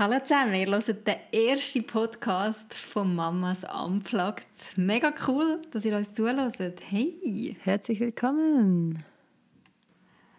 Hallo 0.00 0.20
zusammen, 0.20 0.54
ihr 0.54 0.68
hört 0.68 1.08
den 1.08 1.16
ersten 1.32 1.84
Podcast 1.84 2.72
von 2.78 3.16
Mamas 3.16 3.64
Unplugged. 3.64 4.46
Mega 4.76 5.12
cool, 5.26 5.60
dass 5.72 5.84
ihr 5.84 5.96
uns 5.96 6.14
zuhört. 6.14 6.80
Hey! 6.88 7.56
Herzlich 7.64 7.98
willkommen! 7.98 9.04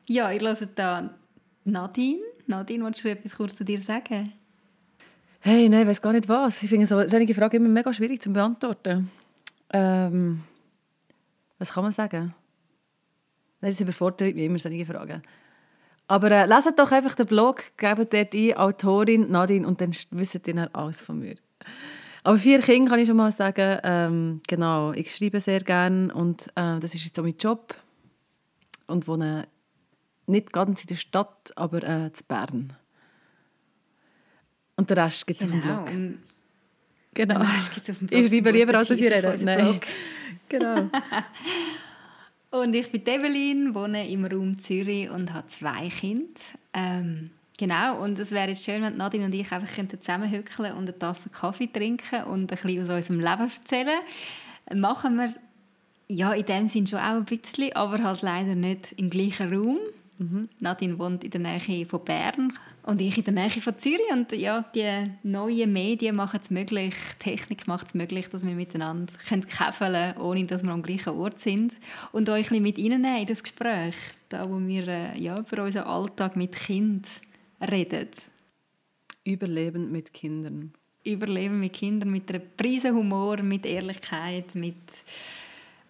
Ja, 0.07 0.31
ihr 0.31 0.39
hört 0.39 0.69
da 0.75 1.13
Nadine. 1.65 2.21
Nadine, 2.47 2.85
willst 2.85 3.03
du 3.03 3.09
etwas 3.09 3.35
kurz 3.35 3.57
zu 3.57 3.65
dir 3.65 3.81
sagen? 3.81 4.31
Hey, 5.41 5.67
nein, 5.67 5.81
ich 5.81 5.87
weiß 5.89 6.01
gar 6.01 6.13
nicht 6.13 6.29
was. 6.29 6.63
Ich 6.63 6.69
finde 6.69 6.87
so, 6.87 7.05
solche 7.05 7.35
Fragen 7.35 7.57
immer 7.57 7.67
mega 7.67 7.91
schwierig 7.91 8.21
zu 8.21 8.31
beantworten. 8.31 9.11
Ähm, 9.73 10.41
was 11.57 11.73
kann 11.73 11.83
man 11.83 11.91
sagen? 11.91 12.33
Das 13.59 13.81
überfordert 13.81 14.35
mich 14.35 14.45
immer, 14.45 14.57
solche 14.57 14.85
Fragen. 14.85 15.21
Aber 16.09 16.31
äh, 16.31 16.47
leset 16.47 16.79
doch 16.79 16.91
einfach 16.91 17.13
den 17.13 17.27
Blog, 17.27 17.61
gebt 17.77 18.11
dort 18.11 18.33
ein, 18.33 18.57
Autorin 18.57 19.29
Nadine, 19.29 19.67
und 19.67 19.79
dann 19.79 19.91
wisst 20.09 20.33
ihr 20.33 20.39
dann 20.39 20.67
alles 20.73 21.01
von 21.01 21.19
mir. 21.19 21.35
Aber 22.23 22.35
vier 22.35 22.61
Kinder 22.61 22.89
kann 22.89 22.99
ich 22.99 23.07
schon 23.07 23.15
mal 23.15 23.31
sagen, 23.31 23.79
ähm, 23.83 24.41
genau, 24.47 24.91
ich 24.91 25.15
schreibe 25.15 25.39
sehr 25.39 25.59
gerne 25.59 26.11
und 26.11 26.47
äh, 26.55 26.79
das 26.79 26.95
ist 26.95 27.05
jetzt 27.05 27.19
auch 27.19 27.23
mein 27.23 27.37
Job 27.37 27.75
und 28.87 29.07
wohne 29.07 29.47
nicht 30.25 30.51
ganz 30.51 30.81
in 30.81 30.87
der 30.87 30.95
Stadt, 30.95 31.51
aber 31.55 31.83
äh, 31.83 32.05
in 32.07 32.11
Bern. 32.27 32.73
Und 34.77 34.89
den 34.89 34.97
Rest 34.97 35.27
gibt 35.27 35.43
es 35.43 35.47
genau. 35.47 35.83
auf 35.83 35.89
dem 35.91 36.13
Blog. 36.13 36.23
Genau. 37.13 37.33
Den 37.35 37.41
Rest 37.43 37.71
gibt's 37.71 37.89
auf 37.91 37.97
dem 37.99 38.07
Blog. 38.07 38.19
Ich 38.19 38.31
schreibe 38.31 38.49
lieber, 38.49 38.75
als 38.79 38.89
ich 38.89 39.03
rede. 39.03 39.35
Nein. 39.43 39.79
genau. 40.49 40.89
Und 42.51 42.73
ich 42.73 42.91
bin 42.91 43.05
Evelyn, 43.05 43.75
wohne 43.75 44.09
im 44.09 44.25
Raum 44.25 44.59
Zürich 44.59 45.09
und 45.09 45.33
habe 45.33 45.47
zwei 45.47 45.87
Kinder. 45.89 46.41
Ähm, 46.73 47.29
genau, 47.59 48.01
und 48.01 48.17
es 48.17 48.31
wäre 48.31 48.47
jetzt 48.47 48.65
schön, 48.65 48.81
wenn 48.81 48.97
Nadine 48.97 49.25
und 49.25 49.35
ich 49.35 49.51
einfach 49.51 49.69
zusammenhückeln 49.87 50.73
und 50.73 50.89
eine 50.89 50.97
Tasse 50.97 51.29
Kaffee 51.29 51.67
trinken 51.67 52.23
und 52.23 52.41
ein 52.41 52.47
bisschen 52.47 52.81
aus 52.81 52.89
unserem 52.89 53.19
Leben 53.19 53.49
erzählen. 53.49 53.99
Machen 54.73 55.17
wir 55.17 55.31
ja 56.07 56.33
in 56.33 56.45
dem 56.45 56.67
Sinn 56.67 56.87
schon 56.87 56.99
auch 56.99 57.17
ein 57.17 57.25
bisschen, 57.25 57.73
aber 57.73 58.03
halt 58.03 58.23
leider 58.23 58.55
nicht 58.55 58.93
im 58.93 59.11
gleichen 59.11 59.53
Raum. 59.53 59.77
Mhm. 60.19 60.49
Nadine 60.59 60.99
wohnt 60.99 61.23
in 61.23 61.31
der 61.31 61.39
Nähe 61.39 61.85
von 61.85 62.03
Bern 62.03 62.51
und 62.83 62.99
ich 62.99 63.17
in 63.17 63.23
der 63.23 63.33
Nähe 63.33 63.49
von 63.49 63.77
Zürich. 63.79 64.11
Und 64.11 64.33
ja, 64.33 64.65
die 64.75 65.11
neuen 65.23 65.71
Medien 65.71 66.17
machen 66.17 66.41
es 66.43 66.51
möglich, 66.51 66.93
die 67.13 67.29
Technik 67.29 67.67
macht 67.67 67.87
es 67.87 67.93
möglich, 67.93 68.27
dass 68.27 68.45
wir 68.45 68.53
miteinander 68.53 69.13
käfeln 69.17 69.47
können, 69.79 70.17
ohne 70.17 70.45
dass 70.45 70.63
wir 70.63 70.71
am 70.71 70.83
gleichen 70.83 71.13
Ort 71.13 71.39
sind. 71.39 71.73
Und 72.11 72.27
euch 72.27 72.51
ein 72.51 72.61
bisschen 72.61 72.63
mit 72.63 72.77
reinnehmen 72.77 73.21
in 73.21 73.27
das 73.27 73.41
Gespräch, 73.41 73.95
da 74.27 74.49
wo 74.49 74.59
wir 74.59 74.87
äh, 74.89 75.17
ja, 75.17 75.39
über 75.39 75.63
unseren 75.63 75.85
Alltag 75.85 76.35
mit 76.35 76.53
Kind 76.53 77.07
reden. 77.61 78.09
Überleben 79.23 79.89
mit 79.89 80.13
Kindern. 80.13 80.73
Überleben 81.05 81.61
mit 81.61 81.73
Kindern, 81.73 82.09
mit 82.09 82.29
einem 82.29 82.43
Prise 82.57 82.91
Humor, 82.91 83.37
mit 83.41 83.65
Ehrlichkeit, 83.65 84.53
mit 84.53 84.75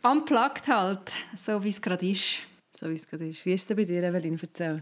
unplugged 0.03 0.67
halt, 0.67 1.11
so 1.35 1.63
wie 1.63 1.69
es 1.69 1.81
gerade 1.81 2.07
ist. 2.07 2.43
So 2.79 2.89
wie 2.89 2.93
es 2.93 3.07
gerade 3.07 3.27
ist. 3.27 3.45
Wie 3.45 3.51
ist 3.51 3.61
es 3.61 3.67
denn 3.67 3.75
bei 3.75 3.83
dir, 3.83 4.01
Evelyn? 4.01 4.39
Erzähl. 4.41 4.81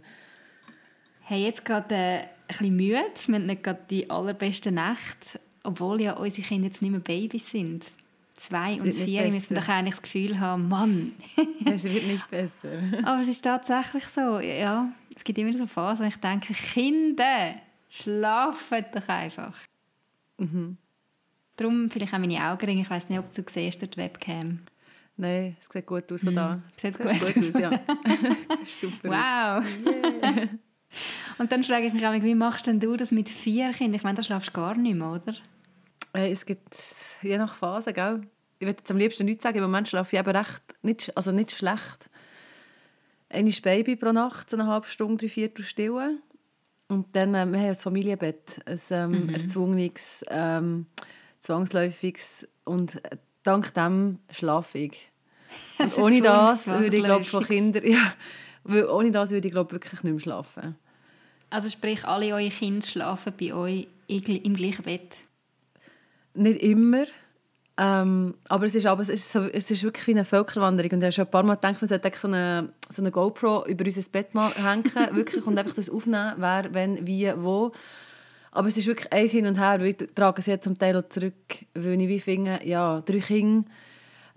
Hey, 1.22 1.45
jetzt 1.45 1.66
gerade 1.66 1.95
äh, 1.95 2.17
ein 2.20 2.28
bisschen 2.48 2.76
müde. 2.76 3.03
Wir 3.26 3.36
haben 3.36 3.45
nicht 3.48 3.64
gerade 3.64 3.80
die 3.90 4.08
allerbesten 4.08 4.76
Nächte, 4.76 5.40
obwohl 5.64 6.02
ja 6.02 6.14
unsere 6.14 6.48
Kinder 6.48 6.68
jetzt 6.68 6.84
nicht 6.84 6.92
mehr 6.92 7.00
Babys 7.00 7.50
sind. 7.50 7.86
Zwei 8.36 8.73
es 8.73 8.81
und 8.81 8.94
vier, 8.94 9.28
müssen 9.30 9.56
wir 9.56 9.62
doch 9.62 9.70
eigentlich 9.70 9.95
das 9.95 10.03
Gefühl 10.03 10.40
haben, 10.40 10.68
Mann. 10.68 11.14
es 11.66 11.86
wird 11.86 12.06
nicht 12.06 12.30
besser. 12.30 12.70
Aber 13.03 13.20
es 13.20 13.28
ist 13.28 13.42
tatsächlich 13.42 14.06
so, 14.06 14.40
ja. 14.42 14.94
Es 15.16 15.23
gibt 15.23 15.40
immer 15.40 15.52
so 15.52 15.66
Phasen, 15.66 16.06
wo 16.06 16.08
ich 16.08 16.18
denke, 16.18 16.53
Kinder, 16.53 17.56
schlafen 17.90 18.86
doch 18.94 19.09
einfach. 19.09 19.58
Mhm. 20.38 20.78
Darum 21.56 21.90
vielleicht 21.90 22.14
auch 22.14 22.20
meine 22.20 22.48
Augenringe. 22.48 22.84
Ich 22.84 22.90
weiß 22.92 23.09
nicht, 23.09 23.18
ob 23.18 23.34
du 23.34 23.44
siehst 23.48 23.81
durch 23.81 23.90
die 23.90 23.98
Webcam. 23.98 24.59
Nein, 25.18 25.58
es 25.60 25.68
sieht 25.72 25.86
gut 25.86 26.12
aus 26.12 26.23
von 26.23 26.36
da. 26.36 26.56
Mm, 26.56 26.64
sieht 26.75 26.97
gut, 26.97 27.08
gut 27.08 27.38
aus, 27.38 27.59
ja. 27.59 27.69
das 27.69 28.81
super. 28.81 29.09
Wow. 29.09 29.66
Yeah. 29.86 30.47
Und 31.40 31.52
dann 31.52 31.64
frage 31.64 31.88
ich 31.88 31.94
mich 31.94 32.06
auch, 32.06 32.14
wie 32.14 32.36
machst 32.36 32.68
denn 32.68 32.80
du 32.80 32.96
das 32.96 33.12
mit 33.12 33.28
vier 33.28 33.72
Kindern? 33.72 33.96
Ich 33.96 34.03
meine, 34.03 34.16
da 34.16 34.24
schlafst 34.24 34.50
du 34.50 34.53
gar 34.53 34.75
nicht 34.75 34.96
mehr, 34.96 35.12
oder? 35.12 35.34
Hey, 36.14 36.31
es 36.31 36.46
gibt 36.46 36.75
je 37.22 37.38
nach 37.38 37.56
Phase, 37.56 37.94
gell? 37.94 38.22
Ich 38.59 38.66
würde 38.66 38.80
jetzt 38.80 38.90
am 38.90 38.97
liebsten 38.97 39.25
nichts 39.25 39.44
sagen, 39.44 39.58
im 39.58 39.64
Moment 39.64 39.88
schlafe 39.88 40.16
ich 40.16 40.19
eben 40.19 40.36
recht, 40.36 40.64
nicht, 40.81 41.16
also 41.16 41.31
nicht 41.31 41.52
schlecht. 41.52 42.09
Ein 43.30 43.53
Baby 43.62 43.96
pro 43.96 44.12
Nacht, 44.12 44.50
so 44.50 44.58
eine 44.58 44.68
halbe 44.68 44.88
Stunde, 44.88 45.18
drei, 45.18 45.30
vier 45.30 45.52
stillen. 45.59 46.22
Und 46.88 47.16
dann, 47.16 47.36
äh, 47.36 47.46
wir 47.46 47.59
haben 47.59 47.70
ein 47.70 47.75
Familienbett, 47.75 48.62
ein 48.66 48.80
ähm, 48.91 49.12
mhm. 49.12 49.30
erzwungenes, 49.30 50.25
ähm, 50.30 50.86
zwangsläufiges 51.40 52.47
und 52.64 53.02
dank 53.44 53.74
dem 53.74 54.20
schlafe 54.31 54.78
ich. 54.80 55.12
Und 55.80 55.97
ohne 55.97 56.22
das 56.22 56.68
würde 56.68 56.96
ich 56.96 57.03
glaube 57.03 57.25
von 57.25 57.44
Kindern, 57.44 57.84
ja, 57.85 58.13
ohne 58.90 59.12
das 59.12 59.31
würde 59.31 59.47
ich 59.47 59.53
glaube 59.53 59.72
wirklich 59.72 60.03
nicht 60.03 60.12
mehr 60.12 60.19
schlafen. 60.19 60.75
Also 61.50 61.69
sprich, 61.69 62.06
alle 62.06 62.34
eure 62.34 62.50
Kinder 62.50 62.85
schlafen 62.85 63.34
bei 63.40 63.53
euch 63.53 63.88
im 64.08 64.56
gleichen 64.56 64.84
Bett? 64.84 65.16
Nicht 66.34 66.62
immer. 66.62 67.06
Ähm, 67.80 68.34
aber 68.50 68.66
es 68.66 68.74
ist, 68.74 68.88
aber 68.88 69.03
es, 69.03 69.09
ist 69.09 69.31
so, 69.31 69.41
es 69.41 69.69
ist 69.69 69.84
wirklich 69.84 70.08
wie 70.08 70.12
eine 70.12 70.25
Völkerwanderung. 70.25 70.91
Und 70.94 71.00
ich 71.00 71.06
habe 71.06 71.12
schon 71.12 71.25
ein 71.25 71.31
paar 71.31 71.44
Mal 71.44 71.56
gedacht, 71.56 71.79
man 71.79 71.88
sollte 71.88 72.12
so 72.16 72.28
eine, 72.28 72.69
so 72.90 73.02
eine 73.03 73.12
GoPro 73.12 73.66
über 73.68 73.85
unser 73.85 74.02
Bett 74.09 74.34
mal 74.34 74.52
hängen 74.56 74.84
wirklich, 75.12 75.46
und 75.46 75.58
einfach 75.58 75.75
das 75.75 75.90
aufnehmen, 75.90 76.34
wer, 76.38 76.74
wenn, 76.74 77.06
wie, 77.06 77.31
wo. 77.38 77.72
Aber 78.52 78.68
es 78.68 78.78
ist 78.78 78.88
wirklich 78.88 79.14
eins 79.14 79.31
hin 79.31 79.46
und 79.46 79.59
her. 79.59 79.79
Ich 79.81 79.97
trage 80.16 80.41
sie 80.41 80.52
jetzt 80.52 80.64
zum 80.64 80.78
Teil 80.79 80.97
auch 80.97 81.08
zurück, 81.09 81.35
weil 81.75 82.02
ich 82.02 82.08
wie 82.08 82.19
finde, 82.19 82.59
ja, 82.64 83.02
drei 83.02 83.19
Kinder 83.19 83.69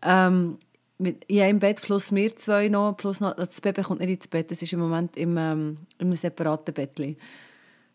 ähm, 0.02 0.58
in 1.06 1.40
einem 1.40 1.58
Bett 1.58 1.80
plus 1.82 2.14
wir 2.14 2.36
zwei 2.36 2.68
noch, 2.68 2.96
plus 2.96 3.20
noch, 3.20 3.34
das 3.34 3.60
Baby 3.60 3.82
kommt 3.82 4.00
nicht 4.00 4.10
ins 4.10 4.28
Bett, 4.28 4.50
das 4.50 4.62
ist 4.62 4.72
im 4.72 4.80
Moment 4.80 5.16
im, 5.16 5.36
ähm, 5.36 5.78
in 5.98 6.08
einem 6.08 6.16
separaten 6.16 6.74
Bett. 6.74 7.16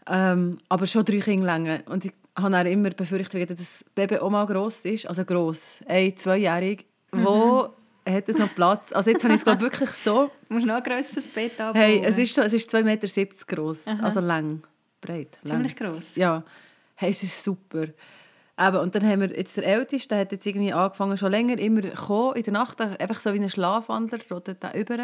Ähm, 0.08 0.58
aber 0.70 0.86
schon 0.86 1.06
drei 1.06 1.20
Kinder 1.20 1.46
lang. 1.46 1.82
Und 1.88 2.06
ich 2.06 2.14
habe 2.36 2.70
immer 2.70 2.90
befürchtet, 2.90 3.50
dass 3.50 3.58
das 3.58 3.86
Baby 3.96 4.18
auch 4.18 4.30
mal 4.30 4.46
gross 4.46 4.86
ist, 4.86 5.08
also 5.08 5.24
gross, 5.26 5.80
ein, 5.88 6.16
zweijährig, 6.18 6.86
mhm. 7.12 7.26
wo 7.26 7.70
hat 8.08 8.30
es 8.30 8.38
noch 8.38 8.54
Platz? 8.54 8.92
Also 8.92 9.10
jetzt 9.10 9.24
habe 9.24 9.34
ich 9.34 9.40
es 9.40 9.44
glaube 9.44 9.62
wirklich 9.62 9.90
so. 9.90 10.30
Du 10.48 10.54
musst 10.54 10.68
noch 10.68 10.76
ein 10.76 10.84
grösseres 10.84 11.28
Bett 11.28 11.60
abbauen. 11.60 11.82
Hey, 11.82 12.02
es 12.04 12.18
ist, 12.18 12.36
so, 12.36 12.42
es 12.42 12.54
ist 12.54 12.74
2,70 12.74 12.84
Meter 12.84 13.46
gross, 13.48 13.88
Aha. 13.88 14.04
also 14.04 14.20
lang 14.20 14.62
breit. 15.02 15.40
Ziemlich 15.44 15.76
gross. 15.76 16.16
Ja, 16.16 16.44
hey, 16.96 17.10
es 17.10 17.24
ist 17.24 17.44
super. 17.44 17.88
Eben, 18.58 18.78
und 18.78 18.96
dann 18.96 19.06
haben 19.06 19.22
wir 19.22 19.36
jetzt 19.36 19.58
der 19.58 19.66
Älteste, 19.66 20.10
der 20.10 20.20
hat 20.20 20.32
jetzt 20.32 20.46
irgendwie 20.46 20.72
angefangen, 20.72 21.18
schon 21.18 21.32
länger 21.32 21.58
immer 21.60 21.82
kommen, 21.90 22.36
in 22.36 22.44
der 22.44 22.54
Nacht, 22.54 22.80
einfach 22.80 23.20
so 23.20 23.34
wie 23.34 23.40
ein 23.40 23.50
Schlafwandler, 23.50 24.20
rotet 24.32 24.64
da 24.64 24.72
über. 24.74 24.98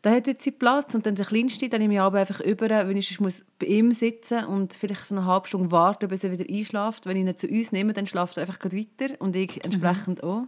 Da 0.00 0.10
hat 0.10 0.26
jetzt 0.26 0.44
seinen 0.44 0.58
Platz 0.58 0.94
und 0.94 1.06
dann 1.06 1.14
der 1.14 1.26
Kleinste, 1.26 1.68
dann 1.68 1.80
nehme 1.80 1.94
ich 1.94 2.00
aber 2.00 2.20
einfach 2.20 2.40
über, 2.40 2.68
wenn 2.68 2.96
ich 2.96 3.20
muss 3.20 3.44
bei 3.58 3.66
ihm 3.66 3.92
sitzen 3.92 4.44
und 4.44 4.74
vielleicht 4.74 5.04
so 5.06 5.14
eine 5.14 5.26
halbe 5.26 5.48
Stunde 5.48 5.70
warten, 5.70 6.08
bis 6.08 6.24
er 6.24 6.32
wieder 6.32 6.44
einschläft. 6.48 7.06
Wenn 7.06 7.16
ich 7.16 7.26
ihn 7.26 7.38
zu 7.38 7.48
uns 7.48 7.72
nehme, 7.72 7.92
dann 7.92 8.06
schlaft 8.06 8.36
er 8.36 8.42
einfach 8.42 8.58
weiter 8.64 9.14
und 9.18 9.36
ich 9.36 9.64
entsprechend 9.64 10.22
mhm. 10.22 10.28
auch. 10.28 10.42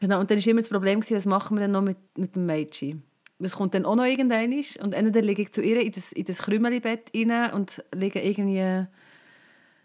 Genau, 0.00 0.20
und 0.20 0.30
dann 0.30 0.38
war 0.38 0.46
immer 0.46 0.60
das 0.60 0.68
Problem, 0.68 1.00
was 1.00 1.26
machen 1.26 1.56
wir 1.56 1.62
denn 1.62 1.72
noch 1.72 1.82
mit, 1.82 1.96
mit 2.16 2.36
dem 2.36 2.46
Mädchen? 2.46 3.02
das 3.38 3.56
kommt 3.56 3.74
dann 3.74 3.84
auch 3.84 3.96
noch 3.96 4.04
irgendwann. 4.04 4.52
Und 4.82 4.94
entweder 4.94 5.22
lege 5.22 5.42
ich 5.42 5.52
zu 5.52 5.62
ihr 5.62 5.80
in 5.80 5.92
das, 5.92 6.12
in 6.12 6.24
das 6.24 6.38
Krümelibett 6.38 7.10
rein 7.14 7.52
und 7.52 7.84
lege 7.94 8.20
irgendwie 8.20 8.86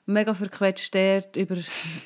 mega 0.06 0.34
verquetscht 0.34 0.94
dort 0.94 1.36
über, 1.36 1.58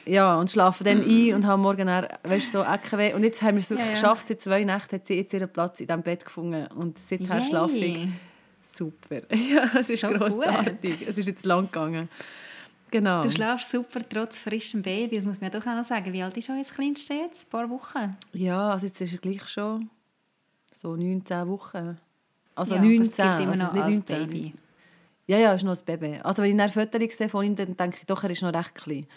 ja, 0.05 0.37
und 0.37 0.49
schlafe 0.49 0.83
dann 0.83 1.01
ein 1.09 1.33
und 1.33 1.45
habe 1.45 1.61
morgen 1.61 1.87
dann, 1.87 2.07
weißt, 2.23 2.51
so 2.51 2.63
Eckenweh. 2.63 3.13
Und 3.13 3.23
jetzt 3.23 3.41
haben 3.41 3.55
wir 3.55 3.59
es 3.59 3.69
wirklich 3.69 3.87
ja, 3.87 3.93
ja. 3.93 3.99
geschafft, 3.99 4.27
seit 4.27 4.41
zwei 4.41 4.63
Nächten 4.63 4.95
hat 4.95 5.07
sie 5.07 5.15
jetzt 5.15 5.33
ihren 5.33 5.49
Platz 5.49 5.79
in 5.79 5.87
diesem 5.87 6.03
Bett 6.03 6.25
gefunden 6.25 6.67
und 6.67 6.97
seither 6.97 7.39
Yay. 7.39 7.47
schlafe 7.47 7.75
ich. 7.75 8.07
Super. 8.75 9.21
Ja, 9.31 9.71
es 9.79 9.89
ist 9.89 10.01
so 10.01 10.07
grossartig. 10.09 10.99
Gut. 10.99 11.07
Es 11.07 11.17
ist 11.17 11.27
jetzt 11.27 11.45
lang 11.45 11.65
gegangen. 11.65 12.09
Genau. 12.91 13.21
Du 13.21 13.29
schlafst 13.29 13.71
super 13.71 14.01
trotz 14.07 14.39
frischem 14.39 14.81
Baby, 14.81 15.15
das 15.15 15.25
muss 15.25 15.41
man 15.41 15.51
doch 15.51 15.65
auch 15.65 15.75
noch 15.75 15.83
sagen. 15.83 16.13
Wie 16.13 16.21
alt 16.21 16.37
ist 16.37 16.49
euer 16.49 16.63
Kleinste 16.63 17.13
jetzt? 17.13 17.47
Ein 17.47 17.49
paar 17.49 17.69
Wochen? 17.69 18.15
Ja, 18.33 18.71
also 18.71 18.85
jetzt 18.85 19.01
ist 19.01 19.11
er 19.11 19.17
gleich 19.17 19.47
schon 19.47 19.89
so 20.71 20.95
19 20.95 21.47
Wochen. 21.47 21.97
Also 22.53 22.75
ja, 22.75 22.81
19, 22.81 23.25
immer 23.25 23.51
also 23.51 23.63
noch 23.63 23.73
nicht 23.73 23.83
als 23.83 23.95
19. 23.95 24.05
Baby. 24.05 24.53
Ja, 25.27 25.37
ja, 25.37 25.53
ist 25.53 25.63
noch 25.63 25.75
ein 25.75 25.85
Baby. 25.85 26.19
Also 26.23 26.43
wenn 26.43 26.57
ich 26.57 26.61
ein 26.61 26.69
Foto 26.69 26.99
sehe 27.09 27.29
von 27.29 27.45
ihm, 27.45 27.55
dann 27.55 27.75
denke 27.75 27.97
ich 27.99 28.05
doch, 28.05 28.23
er 28.23 28.29
ist 28.29 28.41
noch 28.41 28.53
recht 28.53 28.75
klein. 28.75 29.07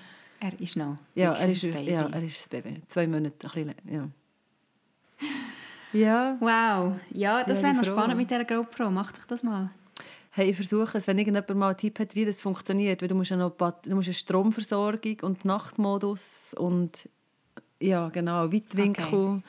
Er 0.40 0.58
ist 0.60 0.76
noch 0.76 0.96
ja, 1.14 1.32
er 1.32 1.48
ist, 1.50 1.62
Baby. 1.62 1.90
Ja, 1.90 2.08
er 2.08 2.22
ist 2.22 2.52
ein 2.52 2.62
Baby. 2.62 2.82
Zwei 2.86 3.06
Monate, 3.06 3.34
ein 3.46 3.66
bisschen, 3.66 3.74
ja. 3.90 4.08
Ja. 5.92 6.36
Wow. 6.40 7.00
Ja, 7.10 7.44
das 7.44 7.62
wäre 7.62 7.74
noch 7.74 7.84
spannend 7.84 8.16
mit 8.16 8.30
dieser 8.30 8.44
GoPro. 8.44 8.90
Mach 8.90 9.12
dich 9.12 9.24
das 9.24 9.42
mal. 9.42 9.70
Hey, 10.30 10.50
ich 10.50 10.56
versuche 10.56 10.98
es, 10.98 11.06
wenn 11.06 11.18
irgendjemand 11.18 11.54
mal 11.58 11.68
einen 11.68 11.78
Tipp 11.78 11.98
hat, 11.98 12.14
wie 12.14 12.24
das 12.24 12.40
funktioniert. 12.40 13.00
Weil 13.00 13.08
du 13.08 13.14
musst 13.14 13.30
ja 13.30 13.36
noch 13.36 13.56
du 13.56 13.94
musst 13.94 14.08
eine 14.08 14.14
Stromversorgung 14.14 15.16
und 15.22 15.44
Nachtmodus 15.44 16.54
und 16.56 17.08
ja, 17.80 18.08
genau, 18.08 18.52
Weitwinkel. 18.52 19.04
Okay. 19.04 19.42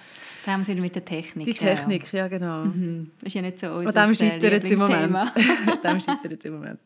Da 0.45 0.51
haben 0.51 0.65
wir 0.65 0.73
wieder 0.73 0.81
mit 0.81 0.95
der 0.95 1.05
Technik. 1.05 1.45
Die 1.45 1.53
Technik, 1.53 2.11
ja, 2.13 2.19
ja 2.19 2.27
genau. 2.27 2.65
Mhm. 2.65 3.11
Das 3.19 3.27
ist 3.27 3.33
ja 3.33 3.41
nicht 3.41 3.59
so 3.59 3.67
unser 3.67 3.87
Und 3.87 3.95
dem 3.95 4.15
scheitert 4.15 4.63
es 4.63 4.71
im 4.71 4.79
Moment. 4.79 5.31
dem 5.83 5.99
scheitert 5.99 6.39
es 6.39 6.45
im 6.45 6.53
Moment. 6.53 6.79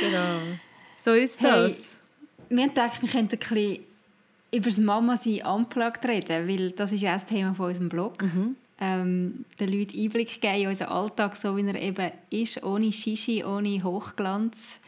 Genau. 0.00 0.38
So 1.02 1.12
ist 1.12 1.40
Hey, 1.40 1.68
das. 1.68 1.76
wir 2.48 2.68
gedacht, 2.68 3.02
wir 3.02 3.08
könnten 3.08 3.34
ein 3.34 3.38
bisschen 3.38 3.78
über 4.52 4.66
das 4.66 4.78
Mama-Sein 4.78 5.46
unplugged 5.46 6.04
reden, 6.04 6.46
weil 6.46 6.70
das 6.72 6.92
ist 6.92 7.00
ja 7.00 7.12
auch 7.12 7.14
das 7.14 7.26
Thema 7.26 7.54
von 7.54 7.66
unserem 7.66 7.88
Blog. 7.88 8.22
Ähm, 8.80 9.44
den 9.58 9.68
Leuten 9.68 9.98
Einblick 9.98 10.40
geben 10.40 10.60
in 10.62 10.68
unseren 10.68 10.88
Alltag, 10.88 11.36
so 11.36 11.56
wie 11.56 11.66
er 11.66 11.80
eben 11.80 12.10
ist, 12.30 12.62
ohne 12.62 12.92
Shishi, 12.92 13.44
ohne 13.44 13.82
Hochglanz. 13.82 14.80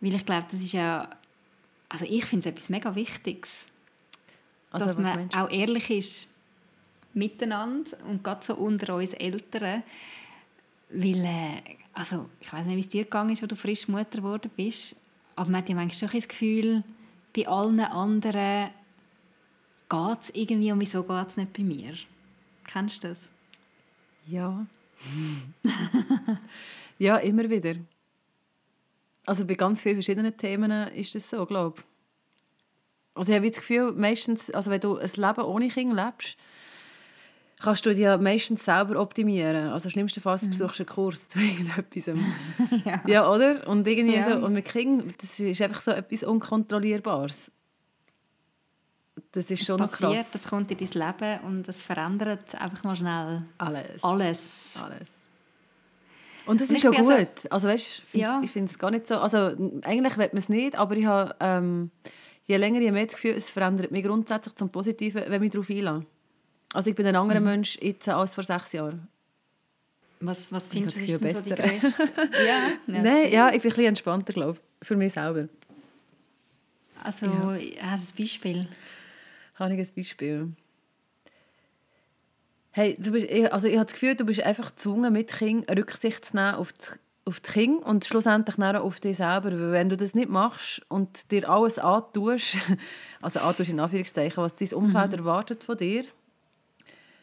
Weil 0.00 0.14
ich 0.14 0.24
glaube, 0.24 0.46
das 0.50 0.60
ist 0.60 0.72
ja... 0.72 1.08
Also 1.88 2.06
ich 2.08 2.24
finde 2.24 2.48
es 2.48 2.52
etwas 2.52 2.70
mega 2.70 2.94
Wichtiges, 2.94 3.68
Also, 4.74 4.86
dass 4.86 4.98
man 4.98 5.32
auch 5.34 5.50
ehrlich 5.50 5.88
ist 5.90 6.28
miteinander 7.12 7.96
und 8.08 8.24
gerade 8.24 8.44
so 8.44 8.56
unter 8.56 8.96
uns 8.96 9.12
Eltern. 9.12 9.84
Weil, 10.90 11.24
äh, 11.24 11.76
also 11.92 12.28
ich 12.40 12.52
weiß 12.52 12.66
nicht, 12.66 12.74
wie 12.74 12.80
es 12.80 12.88
dir 12.88 13.04
gegangen 13.04 13.30
ist, 13.30 13.42
als 13.42 13.50
du 13.50 13.56
frisch 13.56 13.86
Mutter 13.86 14.18
geworden 14.18 14.50
bist, 14.56 14.96
aber 15.36 15.48
man 15.48 15.60
hat 15.60 15.68
ja 15.68 15.76
manchmal 15.76 16.10
schon 16.10 16.18
das 16.18 16.28
Gefühl, 16.28 16.82
bei 17.36 17.46
allen 17.46 17.78
anderen 17.80 18.70
geht 19.88 20.20
es 20.20 20.30
irgendwie 20.34 20.72
und 20.72 20.80
wieso 20.80 21.04
geht 21.04 21.28
es 21.28 21.36
nicht 21.36 21.52
bei 21.52 21.62
mir? 21.62 21.94
Kennst 22.66 23.04
du 23.04 23.08
das? 23.08 23.28
Ja. 24.26 24.66
ja, 26.98 27.16
immer 27.18 27.48
wieder. 27.48 27.76
Also 29.24 29.46
bei 29.46 29.54
ganz 29.54 29.82
vielen 29.82 29.96
verschiedenen 29.96 30.36
Themen 30.36 30.88
ist 30.88 31.14
das 31.14 31.30
so, 31.30 31.46
glaube 31.46 31.78
ich. 31.78 31.93
Also 33.14 33.30
ich 33.32 33.36
habe 33.38 33.48
das 33.48 33.58
Gefühl, 33.60 33.92
meistens, 33.92 34.50
also 34.50 34.70
wenn 34.70 34.80
du 34.80 34.98
ein 34.98 35.10
Leben 35.14 35.42
ohne 35.42 35.68
Kind 35.68 35.94
lebst, 35.94 36.36
kannst 37.62 37.86
du 37.86 37.90
dich 37.90 38.00
ja 38.00 38.16
meistens 38.18 38.64
selber 38.64 39.00
optimieren. 39.00 39.68
Also 39.68 39.88
schlimmstenfalls 39.88 40.42
du 40.42 40.48
besuchst 40.48 40.80
einen 40.80 40.88
Kurs 40.88 41.28
zu 41.28 41.38
irgendetwas. 41.40 42.06
ja. 42.84 43.02
ja, 43.06 43.30
oder? 43.30 43.66
Und 43.68 43.86
irgendwie 43.86 44.16
Ja. 44.16 44.32
so, 44.40 44.44
und 44.44 44.52
mit 44.52 44.64
Kindern, 44.66 45.14
das 45.20 45.38
ist 45.38 45.62
einfach 45.62 45.80
so 45.80 45.92
etwas 45.92 46.24
Unkontrollierbares. 46.24 47.50
Das 49.32 49.44
ist 49.50 49.60
Es 49.60 49.66
schon 49.66 49.78
passiert, 49.78 50.12
krass. 50.14 50.30
das 50.32 50.48
kommt 50.48 50.70
in 50.72 50.76
dein 50.76 50.88
Leben 50.88 51.40
und 51.44 51.68
es 51.68 51.82
verändert 51.82 52.54
einfach 52.60 52.82
mal 52.84 52.96
schnell 52.96 53.42
Alles. 53.58 54.02
alles. 54.02 54.78
Alles. 54.82 55.08
Und 56.46 56.60
das 56.60 56.68
Und 56.68 56.76
ist 56.76 56.82
ja 56.82 56.90
bin 56.90 57.02
gut. 57.02 57.10
also- 57.12 57.48
Also, 57.50 57.68
weißt, 57.68 58.02
Ja. 58.12 58.40
ich 58.44 58.50
finde 58.50 58.70
es 58.70 58.78
gar 58.78 58.90
nicht 58.90 59.06
so. 59.08 59.16
Also 59.18 59.56
eigentlich 59.82 60.16
will 60.18 60.28
man 60.32 60.36
es 60.38 60.48
nicht, 60.48 60.76
aber 60.76 60.96
ich 60.96 61.06
habe 61.06 61.34
ähm, 61.40 61.90
je 62.46 62.56
länger, 62.58 62.80
je 62.80 62.92
mehr 62.92 63.06
das 63.06 63.14
Gefühl, 63.14 63.32
es 63.32 63.50
verändert 63.50 63.90
mich 63.90 64.04
grundsätzlich 64.04 64.54
zum 64.54 64.70
Positiven, 64.70 65.22
wenn 65.28 65.42
ich 65.42 65.52
darauf 65.52 65.70
einlasse. 65.70 66.06
Also 66.72 66.90
ich 66.90 66.96
bin 66.96 67.06
ein 67.06 67.16
anderer 67.16 67.40
Mhm. 67.40 67.46
Mensch 67.46 67.78
jetzt 67.80 68.08
als 68.08 68.34
vor 68.34 68.44
sechs 68.44 68.72
Jahren. 68.72 69.08
Was, 70.20 70.50
was 70.52 70.68
findest 70.68 70.98
du, 70.98 71.02
ist 71.02 71.20
so 71.34 71.40
die 71.40 71.50
grösste... 71.54 72.04
ja, 72.46 72.68
Nein, 72.86 73.30
ja, 73.32 73.48
ich 73.48 73.60
bin 73.62 73.70
ein 73.70 73.74
bisschen 73.76 73.84
entspannter, 73.86 74.32
glaube 74.32 74.58
ich, 74.80 74.86
für 74.88 74.96
mich 74.96 75.12
selber. 75.12 75.48
Also, 77.02 77.26
Ja. 77.26 77.58
hast 77.82 78.10
du 78.18 78.22
ein 78.22 78.24
Beispiel? 78.24 78.68
Habe 79.56 79.74
ich 79.74 79.80
ein 79.88 79.94
Beispiel? 79.94 80.52
Hey, 82.70 82.94
du 82.98 83.12
bist, 83.12 83.26
ich, 83.30 83.52
also 83.52 83.68
ich 83.68 83.74
habe 83.76 83.84
das 83.84 83.92
Gefühl, 83.92 84.16
du 84.16 84.24
bist 84.24 84.40
einfach 84.42 84.74
gezwungen, 84.74 85.12
mit 85.12 85.30
Kind 85.32 85.70
Rücksicht 85.70 86.24
zu 86.24 86.36
nehmen 86.36 86.54
auf 86.56 86.72
die, 86.72 86.86
auf 87.26 87.40
die 87.40 87.52
Kinder 87.52 87.86
und 87.86 88.04
schlussendlich 88.04 88.56
dann 88.56 88.76
auch 88.76 88.84
auf 88.84 89.00
dich 89.00 89.16
selber. 89.16 89.50
Weil 89.50 89.72
wenn 89.72 89.88
du 89.88 89.96
das 89.96 90.14
nicht 90.14 90.28
machst 90.28 90.82
und 90.88 91.30
dir 91.30 91.48
alles 91.48 91.78
antust, 91.78 92.56
also 93.22 93.40
antust 93.40 93.70
in 93.70 93.80
Anführungszeichen, 93.80 94.42
was 94.42 94.54
dein 94.54 94.74
Umfeld 94.74 95.12
erwartet 95.14 95.64
von 95.64 95.76
dir, 95.76 96.04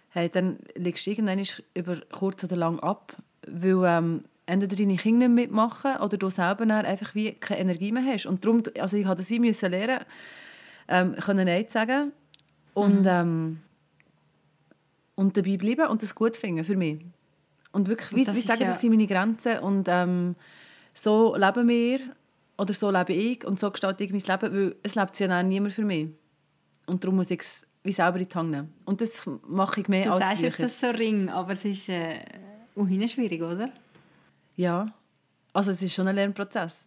hey, 0.09 0.29
dann 0.29 0.59
legst 0.75 1.05
du 1.05 1.11
irgendwann 1.11 1.43
über 1.73 2.01
kurz 2.11 2.43
oder 2.43 2.55
lang 2.55 2.79
ab, 2.79 3.15
weil 3.47 3.83
ähm, 3.85 4.23
entweder 4.45 4.75
deine 4.75 4.97
Kinder 4.97 5.27
nicht 5.27 5.35
mitmachen 5.35 5.97
oder 5.97 6.17
du 6.17 6.29
selber 6.29 6.65
dann 6.65 6.85
einfach 6.85 7.15
wie 7.15 7.31
keine 7.33 7.61
Energie 7.61 7.91
mehr 7.91 8.03
hast. 8.05 8.25
Und 8.25 8.43
darum, 8.43 8.63
also 8.79 8.97
ich 8.97 9.05
musste 9.05 9.17
das 9.17 9.29
wie 9.29 9.39
müssen 9.39 9.71
lernen, 9.71 10.03
ähm, 10.87 11.15
können 11.15 11.45
Nein 11.45 11.67
zu 11.67 11.73
sagen 11.73 12.11
und, 12.73 13.05
ähm, 13.07 13.61
und 15.15 15.37
dabei 15.37 15.57
bleiben 15.57 15.87
und 15.87 16.03
das 16.03 16.15
gut 16.15 16.35
finden 16.35 16.65
für 16.65 16.75
mich. 16.75 16.99
Und 17.71 17.87
wirklich 17.87 18.11
Und 18.11 18.17
wie, 18.19 18.25
das 18.25 18.35
wie 18.35 18.39
ist 18.39 18.47
sagen, 18.47 18.61
ja- 18.61 18.67
das 18.67 18.81
sind 18.81 18.91
meine 18.91 19.07
Grenzen 19.07 19.59
und 19.59 19.87
ähm, 19.89 20.35
so 20.93 21.35
leben 21.35 21.67
wir 21.67 21.99
oder 22.57 22.73
so 22.73 22.91
lebe 22.91 23.13
ich 23.13 23.45
und 23.45 23.59
so 23.59 23.71
gestalte 23.71 24.03
ich 24.03 24.11
mein 24.11 24.21
Leben, 24.21 24.53
weil 24.55 24.75
es 24.83 24.95
lebt 24.95 25.19
ja 25.19 25.41
niemand 25.43 25.73
für 25.73 25.83
mich. 25.85 26.09
Und 26.85 27.03
darum 27.03 27.15
muss 27.17 27.31
ich 27.31 27.39
es 27.41 27.65
wie 27.83 27.91
selber 27.91 28.19
in 28.19 28.27
die 28.27 28.35
Hand 28.35 28.51
nehmen. 28.51 28.73
Und 28.85 29.01
das 29.01 29.23
mache 29.47 29.81
ich 29.81 29.87
mehr 29.87 30.03
Du 30.03 30.11
als 30.11 30.19
sagst 30.23 30.43
jetzt 30.43 30.59
das 30.59 30.79
so 30.79 30.87
Ring, 30.89 31.29
aber 31.29 31.51
es 31.53 31.65
ist 31.65 31.89
äh, 31.89 32.19
unheimlich 32.75 33.11
schwierig, 33.13 33.41
oder? 33.41 33.69
Ja, 34.55 34.93
also 35.53 35.71
es 35.71 35.81
ist 35.81 35.93
schon 35.93 36.07
ein 36.07 36.15
Lernprozess. 36.15 36.85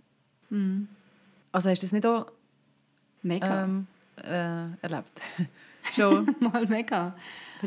Mhm. 0.51 0.87
Also 1.51 1.71
hast 1.71 1.83
du 1.83 1.87
das 1.87 1.93
nicht 1.93 2.07
auch 2.07 2.27
Mega. 3.23 3.65
ähm, 3.65 3.87
äh, 4.23 4.67
erlebt? 4.83 5.13
schon? 5.97 6.35
Mal 6.41 6.67
mega. 6.67 7.15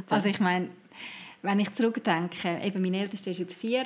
Also 0.09 0.29
ich 0.29 0.39
meine, 0.39 0.69
wenn 1.47 1.59
ich 1.59 1.73
zurückdenke, 1.73 2.59
eben 2.63 2.81
mein 2.81 2.93
Ältester 2.93 3.31
ist 3.31 3.39
jetzt 3.39 3.57
vier, 3.57 3.85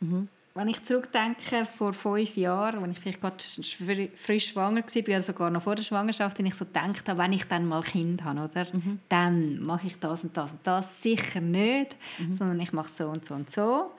Mhm. 0.00 0.28
wenn 0.54 0.68
ich 0.68 0.82
zurückdenke, 0.84 1.64
vor 1.66 1.92
fünf 1.92 2.36
Jahren, 2.36 2.82
als 2.84 2.92
ich 2.92 2.98
vielleicht 3.00 3.20
gerade 3.20 3.36
sch- 3.38 4.10
frisch 4.16 4.48
schwanger 4.50 4.82
war, 4.82 5.02
oder 5.08 5.22
sogar 5.22 5.50
noch 5.50 5.62
vor 5.62 5.74
der 5.74 5.82
Schwangerschaft, 5.84 6.38
wenn 6.38 6.46
ich 6.46 6.54
so 6.54 6.64
gedacht 6.64 7.08
habe, 7.08 7.18
wenn 7.22 7.32
ich 7.32 7.44
dann 7.44 7.66
mal 7.66 7.82
Kind 7.82 8.24
habe, 8.24 8.40
oder, 8.40 8.66
Mhm. 8.72 8.98
dann 9.08 9.60
mache 9.62 9.86
ich 9.86 9.98
das 9.98 10.24
und 10.24 10.36
das 10.36 10.52
und 10.52 10.60
das. 10.64 11.02
Sicher 11.02 11.40
nicht, 11.40 11.96
Mhm. 12.18 12.34
sondern 12.34 12.60
ich 12.60 12.72
mache 12.72 12.90
so 12.90 13.08
und 13.08 13.24
so 13.24 13.34
und 13.34 13.50
so. 13.50 13.90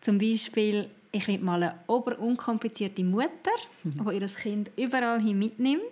Zum 0.00 0.18
Beispiel, 0.18 0.88
ich 1.12 1.26
werde 1.26 1.44
mal 1.44 1.62
eine 1.62 1.74
oberunkomplizierte 1.88 3.02
Mutter, 3.04 3.56
Mhm. 3.84 4.04
die 4.10 4.16
ihr 4.18 4.26
Kind 4.28 4.70
überall 4.76 5.20
hin 5.20 5.38
mitnimmt, 5.38 5.82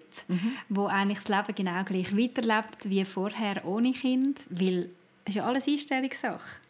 wo 0.68 0.86
eigentlich 0.86 1.20
das 1.20 1.28
Leben 1.28 1.54
genau 1.54 1.82
gleich 1.84 2.16
weiterlebt 2.16 2.88
wie 2.90 3.04
vorher 3.04 3.64
ohne 3.66 3.92
Kind, 3.92 4.40
weil 4.50 4.88
es 5.26 5.30
ist 5.30 5.34
ja 5.36 5.44
alles 5.44 5.66
Einstellungssache, 5.66 6.60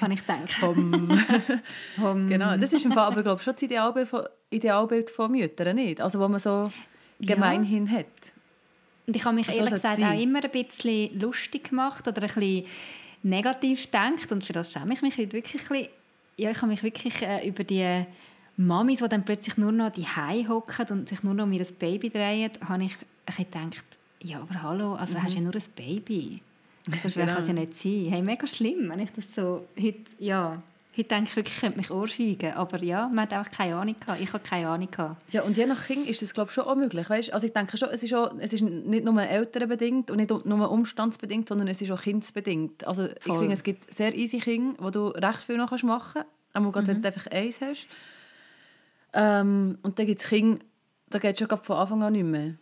habe 0.00 0.14
ich 0.14 0.22
Um, 0.62 2.26
genau, 2.28 2.56
das 2.56 2.72
ist 2.72 2.84
im 2.84 2.92
Fall 2.92 3.06
aber 3.12 3.22
glaube 3.22 3.38
ich, 3.38 3.44
schon 3.44 3.52
das 3.54 3.62
Idealbild 3.62 4.08
von, 4.08 4.22
Idealbild 4.50 5.10
von 5.10 5.30
Müttern, 5.30 5.76
nicht? 5.76 6.00
Also 6.00 6.18
wo 6.18 6.26
man 6.26 6.40
so 6.40 6.70
Ja. 7.20 7.34
gemeinhin 7.34 7.90
hat. 7.90 8.06
Und 9.06 9.14
ich 9.16 9.24
habe 9.24 9.36
mich 9.36 9.46
So 9.46 9.52
ehrlich 9.52 9.70
gesagt 9.74 9.98
sein. 10.00 10.16
auch 10.18 10.20
immer 10.22 10.40
ein 10.42 10.50
bisschen 10.50 11.18
lustig 11.20 11.70
gemacht 11.70 12.08
oder 12.08 12.22
ein 12.22 12.26
bisschen 12.28 12.64
negativ 13.22 13.84
gedacht. 13.84 14.32
Und 14.32 14.42
für 14.44 14.52
das 14.54 14.72
schäme 14.72 14.92
ich 14.94 15.02
mich 15.02 15.18
heute 15.18 15.32
wirklich 15.34 15.62
ein 15.62 15.68
bisschen. 15.68 15.88
Ja, 16.38 16.50
ich 16.50 16.56
habe 16.56 16.68
mich 16.68 16.82
wirklich 16.82 17.20
äh, 17.22 17.46
über 17.46 17.64
die 17.64 18.06
Mamis, 18.56 19.00
die 19.00 19.08
dann 19.08 19.24
plötzlich 19.24 19.58
nur 19.58 19.72
noch 19.72 19.90
die 19.90 20.06
hocken 20.06 20.86
und 20.90 21.08
sich 21.08 21.22
nur 21.22 21.34
noch 21.34 21.44
um 21.44 21.52
ihr 21.52 21.66
Baby 21.78 22.08
drehen, 22.08 22.50
habe 22.66 22.84
ich 22.84 22.92
ein 22.96 22.98
bisschen 23.26 23.50
gedacht, 23.50 23.84
ja, 24.22 24.40
aber 24.40 24.62
hallo, 24.62 24.94
also 24.94 25.20
hast 25.22 25.32
du 25.34 25.38
ja 25.38 25.42
nur 25.44 25.54
ein 25.54 25.62
Baby. 25.76 26.40
Das 27.02 27.14
Genau. 27.14 27.26
kann 27.26 27.42
es 27.42 27.46
ja 27.48 27.52
nicht 27.54 27.76
sein. 27.76 28.06
Hey, 28.10 28.22
mega 28.22 28.46
schlimm, 28.46 28.88
wenn 28.90 29.00
ich 29.00 29.10
das 29.12 29.34
so 29.34 29.66
heute, 29.80 29.98
ja, 30.18 30.58
heute 30.96 31.08
denke 31.08 31.24
ich 31.30 31.36
wirklich, 31.36 31.54
ich 31.54 31.60
könnte 31.60 31.78
mich 31.78 31.90
ohrfeigen. 31.90 32.52
Aber 32.54 32.82
ja, 32.82 33.08
man 33.08 33.20
hat 33.20 33.32
einfach 33.32 33.50
keine 33.50 33.76
Ahnung 33.76 33.96
gehabt. 34.00 34.20
Ich 34.20 34.32
habe 34.32 34.42
keine 34.42 34.68
Ahnung 34.68 34.90
gehabt. 34.90 35.22
Ja, 35.32 35.42
und 35.42 35.56
je 35.56 35.66
nach 35.66 35.86
Kind 35.86 36.06
ist 36.06 36.20
das 36.22 36.34
glaube 36.34 36.50
ich, 36.50 36.54
schon 36.54 36.64
auch 36.64 36.74
möglich. 36.76 37.08
Weißt? 37.08 37.32
Also 37.32 37.46
ich 37.46 37.52
denke 37.52 37.76
schon, 37.76 37.88
es 37.90 38.02
ist, 38.02 38.12
auch, 38.14 38.32
es 38.38 38.52
ist 38.52 38.62
nicht 38.62 39.04
nur 39.04 39.20
elternbedingt 39.22 40.10
und 40.10 40.16
nicht 40.18 40.30
nur 40.30 40.70
umstandsbedingt, 40.70 41.48
sondern 41.48 41.68
es 41.68 41.80
ist 41.80 41.90
auch 41.90 42.00
kindsbedingt. 42.02 42.86
Also 42.86 43.06
ich 43.06 43.22
Voll. 43.22 43.38
finde, 43.40 43.54
es 43.54 43.62
gibt 43.62 43.92
sehr 43.92 44.14
easy 44.16 44.38
Kinder, 44.38 44.74
wo 44.78 44.90
du 44.90 45.08
recht 45.08 45.42
viel 45.44 45.56
noch 45.56 45.70
machen 45.82 46.22
kannst, 46.52 46.66
auch 46.68 46.72
gerade 46.72 46.90
Mhm. 46.90 46.94
wenn 46.96 47.02
du 47.02 47.08
einfach 47.08 47.26
eins 47.28 47.60
hast. 47.60 47.86
Ähm, 49.12 49.78
und 49.82 49.98
dann 49.98 50.06
gibt 50.06 50.22
es 50.22 50.28
Kinder, 50.28 50.58
da 51.08 51.18
geht 51.18 51.32
es 51.32 51.38
schon 51.48 51.58
von 51.62 51.76
Anfang 51.76 52.02
an 52.02 52.12
nicht 52.12 52.24
mehr. 52.24 52.54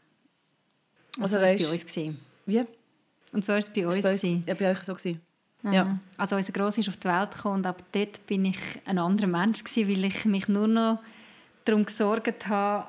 Also, 1.20 1.34
so 1.36 1.40
war 1.42 1.50
es 1.52 1.62
bei 1.66 1.72
uns. 1.72 1.86
Gewesen. 1.86 2.20
Wie? 2.46 2.64
Und 3.32 3.44
so 3.44 3.52
war 3.52 3.58
es 3.58 3.70
bei 3.70 3.86
uns. 3.86 3.96
Ist 3.96 4.02
bei, 4.02 4.12
uns, 4.12 4.46
ja, 4.46 4.54
bei 4.54 4.70
euch 4.70 4.78
so 4.78 4.94
gewesen. 4.94 5.20
Ja. 5.64 5.98
Also 6.16 6.36
unser 6.36 6.52
Grosser 6.52 6.78
ist 6.78 6.88
auf 6.88 6.96
die 6.96 7.08
Welt 7.08 7.32
gekommen 7.32 7.56
und 7.56 7.66
ab 7.66 7.82
dort 7.92 8.24
bin 8.26 8.44
ich 8.44 8.58
ein 8.86 8.98
anderer 8.98 9.26
Mensch 9.26 9.64
gewesen, 9.64 9.88
weil 9.88 10.04
ich 10.04 10.24
mich 10.24 10.48
nur 10.48 10.68
noch 10.68 11.00
darum 11.64 11.84
gesorgt 11.84 12.48
habe, 12.48 12.86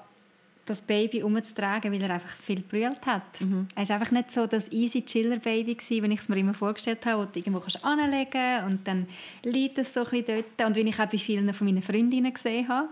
das 0.66 0.84
Baby 0.84 1.24
umzutragen, 1.24 1.92
weil 1.92 2.02
er 2.04 2.12
einfach 2.12 2.30
viel 2.30 2.62
brüllt 2.62 3.04
hat. 3.08 3.42
Mhm. 3.42 3.68
Er 3.76 3.90
war 3.90 3.96
einfach 3.96 4.12
nicht 4.12 4.32
so 4.32 4.46
das 4.46 4.72
easy 4.72 5.04
Chiller 5.04 5.38
Baby 5.38 5.74
gewesen, 5.74 6.04
wenn 6.04 6.12
ich 6.12 6.20
es 6.20 6.30
mir 6.30 6.38
immer 6.38 6.54
vorgestellt 6.54 7.04
habe, 7.08 7.22
wo 7.22 7.26
du 7.26 7.40
irgendwo 7.40 7.60
kannst 7.60 7.84
anlegen 7.84 8.66
und 8.68 8.88
dann 8.88 9.08
liegt 9.44 9.80
es 9.80 9.94
so 9.94 10.02
ein 10.02 10.10
bisschen 10.12 10.46
dort 10.58 10.68
und 10.68 10.76
wie 10.76 10.88
ich 10.88 11.00
auch 11.00 11.08
bei 11.08 11.18
vielen 11.18 11.52
von 11.54 11.66
meinen 11.66 11.82
Freundinnen 11.82 12.32
gesehen 12.32 12.68
habe. 12.68 12.88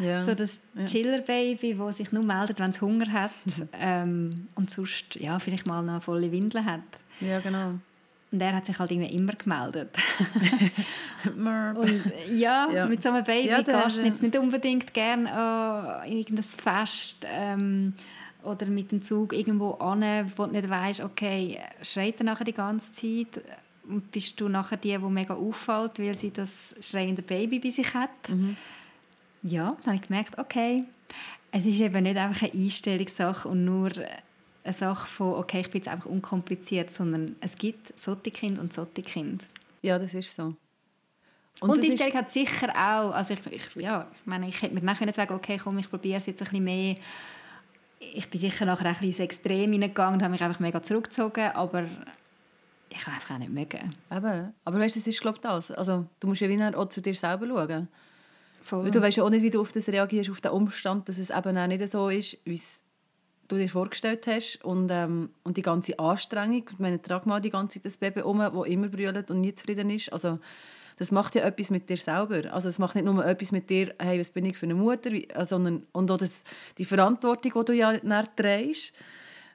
Ja. 0.00 0.20
So 0.22 0.34
das 0.34 0.60
Chiller 0.84 1.20
Baby, 1.20 1.74
das 1.78 1.96
sich 1.96 2.12
nur 2.12 2.22
meldet, 2.22 2.58
wenn 2.60 2.70
es 2.70 2.80
Hunger 2.80 3.10
hat 3.12 3.30
ähm, 3.72 4.46
und 4.54 4.70
sonst 4.70 5.16
ja, 5.16 5.38
vielleicht 5.38 5.66
mal 5.66 5.82
noch 5.82 5.92
eine 5.92 6.00
volle 6.00 6.30
Windel 6.32 6.64
hat. 6.64 6.80
ja, 7.20 7.40
genau. 7.40 7.74
Und 8.32 8.42
er 8.42 8.56
hat 8.56 8.66
sich 8.66 8.76
halt 8.78 8.90
irgendwie 8.90 9.14
immer 9.14 9.32
gemeldet. 9.34 9.96
Und 11.24 12.02
ja, 12.30 12.68
Ja. 12.70 12.86
mit 12.86 13.02
so 13.02 13.10
einem 13.10 13.24
Baby 13.24 13.48
Ja, 13.48 13.62
gehst 13.62 13.98
du 13.98 14.02
jetzt 14.04 14.22
nicht 14.22 14.36
unbedingt 14.36 14.92
gerne 14.92 15.32
an 15.32 16.10
irgendein 16.10 16.44
Fest 16.44 17.18
ähm, 17.24 17.94
oder 18.42 18.66
mit 18.66 18.92
dem 18.92 19.02
Zug 19.02 19.32
irgendwo 19.32 19.72
an, 19.74 20.02
wo 20.36 20.46
du 20.46 20.52
nicht 20.52 20.68
weißt, 20.68 21.00
okay, 21.00 21.58
schreit 21.82 22.18
er 22.18 22.24
nachher 22.24 22.44
die 22.44 22.52
ganze 22.52 22.92
Zeit? 22.92 23.42
Und 23.88 24.10
bist 24.10 24.40
du 24.40 24.48
nachher 24.48 24.76
die, 24.76 24.90
die 24.90 24.98
mega 24.98 25.34
auffällt, 25.34 25.98
weil 26.00 26.16
sie 26.16 26.32
das 26.32 26.74
schreiende 26.80 27.22
Baby 27.22 27.60
bei 27.60 27.70
sich 27.70 27.94
hat? 27.94 28.10
Mhm. 28.28 28.56
Ja, 29.42 29.76
dann 29.84 29.86
habe 29.86 29.96
ich 29.96 30.08
gemerkt, 30.08 30.38
okay, 30.38 30.84
Es 31.52 31.64
ist 31.64 31.80
eben 31.80 32.02
nicht 32.02 32.16
einfach 32.16 32.42
eine 32.42 32.52
Einstellungssache 32.52 33.48
und 33.48 33.64
nur 33.64 33.90
eine 34.62 34.72
Sache 34.74 35.08
von, 35.08 35.34
okay, 35.34 35.60
ich 35.60 35.70
bin 35.70 35.80
jetzt 35.80 35.88
einfach 35.88 36.10
unkompliziert, 36.10 36.90
sondern 36.90 37.36
es 37.40 37.54
gibt 37.54 37.98
solche 37.98 38.30
Kinder 38.30 38.60
und 38.60 38.72
solche 38.72 39.02
Kinder. 39.02 39.44
Ja, 39.80 39.98
das 39.98 40.12
ist 40.12 40.34
so. 40.34 40.54
Und, 41.60 41.70
und 41.70 41.82
die 41.82 41.90
Einstellung 41.90 42.14
hat 42.14 42.30
sicher 42.30 42.68
auch, 42.70 43.14
also 43.14 43.32
ich, 43.32 43.46
ich, 43.46 43.74
ja, 43.76 44.06
ich 44.20 44.26
meine, 44.26 44.48
ich 44.48 44.60
hätte 44.60 44.74
mir 44.74 44.82
nachher 44.82 45.10
sagen 45.14 45.34
okay, 45.34 45.58
komm, 45.62 45.78
ich 45.78 45.88
probiere 45.88 46.18
es 46.18 46.26
jetzt 46.26 46.42
ein 46.42 46.48
bisschen 46.48 46.64
mehr. 46.64 46.96
Ich 48.00 48.28
bin 48.28 48.38
sicher 48.38 48.66
nachher 48.66 48.84
ein 48.84 48.92
bisschen 48.92 49.08
ins 49.08 49.18
Extrem 49.20 49.72
hineingegangen 49.72 50.14
und 50.14 50.22
habe 50.22 50.32
mich 50.32 50.42
einfach 50.42 50.60
mega 50.60 50.82
zurückgezogen, 50.82 51.52
aber 51.52 51.84
ich 52.90 53.00
kann 53.00 53.14
einfach 53.14 53.36
auch 53.36 53.38
nicht 53.38 53.50
mögen. 53.50 53.94
Eben. 54.10 54.54
Aber 54.64 54.78
weißt 54.78 54.96
du, 54.96 55.00
das 55.00 55.08
ist 55.08 55.20
glaube 55.22 55.38
ich 55.38 55.42
das. 55.42 55.70
Also, 55.70 56.04
du 56.20 56.26
musst 56.26 56.42
ja 56.42 56.48
wieder 56.50 56.76
auch 56.76 56.88
zu 56.90 57.00
dir 57.00 57.14
selber 57.14 57.46
schauen. 57.46 57.88
Voll. 58.66 58.84
Weil 58.84 58.90
du 58.90 59.00
weißt 59.00 59.18
ja 59.18 59.22
auch 59.22 59.30
nicht, 59.30 59.42
wie 59.42 59.50
du 59.50 59.60
auf 59.60 59.70
das 59.70 59.86
reagierst, 59.86 60.28
auf 60.28 60.40
den 60.40 60.50
Umstand, 60.50 61.08
dass 61.08 61.18
es 61.18 61.30
eben 61.30 61.56
auch 61.56 61.66
nicht 61.68 61.92
so 61.92 62.08
ist, 62.08 62.36
wie 62.44 62.54
es 62.54 62.82
du 63.46 63.56
dir 63.56 63.68
vorgestellt 63.68 64.26
hast. 64.26 64.64
Und, 64.64 64.90
ähm, 64.90 65.30
und 65.44 65.56
die 65.56 65.62
ganze 65.62 65.96
Anstrengung, 66.00 66.64
ich 66.68 66.78
meine, 66.80 67.00
trag 67.00 67.26
mal 67.26 67.40
die 67.40 67.50
ganze 67.50 67.74
Zeit 67.78 67.84
das 67.84 67.96
Baby 67.96 68.22
um, 68.22 68.38
das 68.38 68.52
immer 68.66 68.88
brüllt 68.88 69.30
und 69.30 69.40
nie 69.40 69.54
zufrieden 69.54 69.88
ist. 69.90 70.12
Also, 70.12 70.40
das 70.96 71.12
macht 71.12 71.36
ja 71.36 71.44
etwas 71.44 71.70
mit 71.70 71.88
dir 71.88 71.96
selber. 71.96 72.52
Also 72.52 72.68
es 72.68 72.80
macht 72.80 72.96
nicht 72.96 73.04
nur 73.04 73.24
etwas 73.24 73.52
mit 73.52 73.70
dir, 73.70 73.94
hey, 74.00 74.18
was 74.18 74.30
bin 74.30 74.46
ich 74.46 74.56
für 74.56 74.66
eine 74.66 74.74
Mutter, 74.74 75.12
sondern 75.44 75.86
und 75.92 76.10
auch 76.10 76.16
das, 76.16 76.42
die 76.78 76.86
Verantwortung, 76.86 77.52
die 77.54 77.64
du 77.66 77.72
ja 77.72 77.96
trägst. 78.34 78.94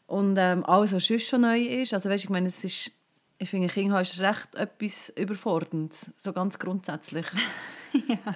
Und 0.06 0.38
ähm, 0.38 0.64
alles, 0.66 0.94
was 0.94 1.08
sonst 1.08 1.28
schon 1.28 1.42
neu 1.42 1.60
ist. 1.60 1.94
Also 1.94 2.10
weißt, 2.10 2.26
ich 2.26 2.30
meine, 2.30 2.48
es 2.48 2.64
ist 2.64 2.92
ich 3.40 3.50
finde, 3.50 3.70
Kinder 3.70 4.00
ist 4.00 4.22
recht 4.22 4.54
etwas 4.54 5.12
Überforderndes, 5.18 6.12
so 6.16 6.32
ganz 6.32 6.60
grundsätzlich. 6.60 7.26
ja. 7.94 8.36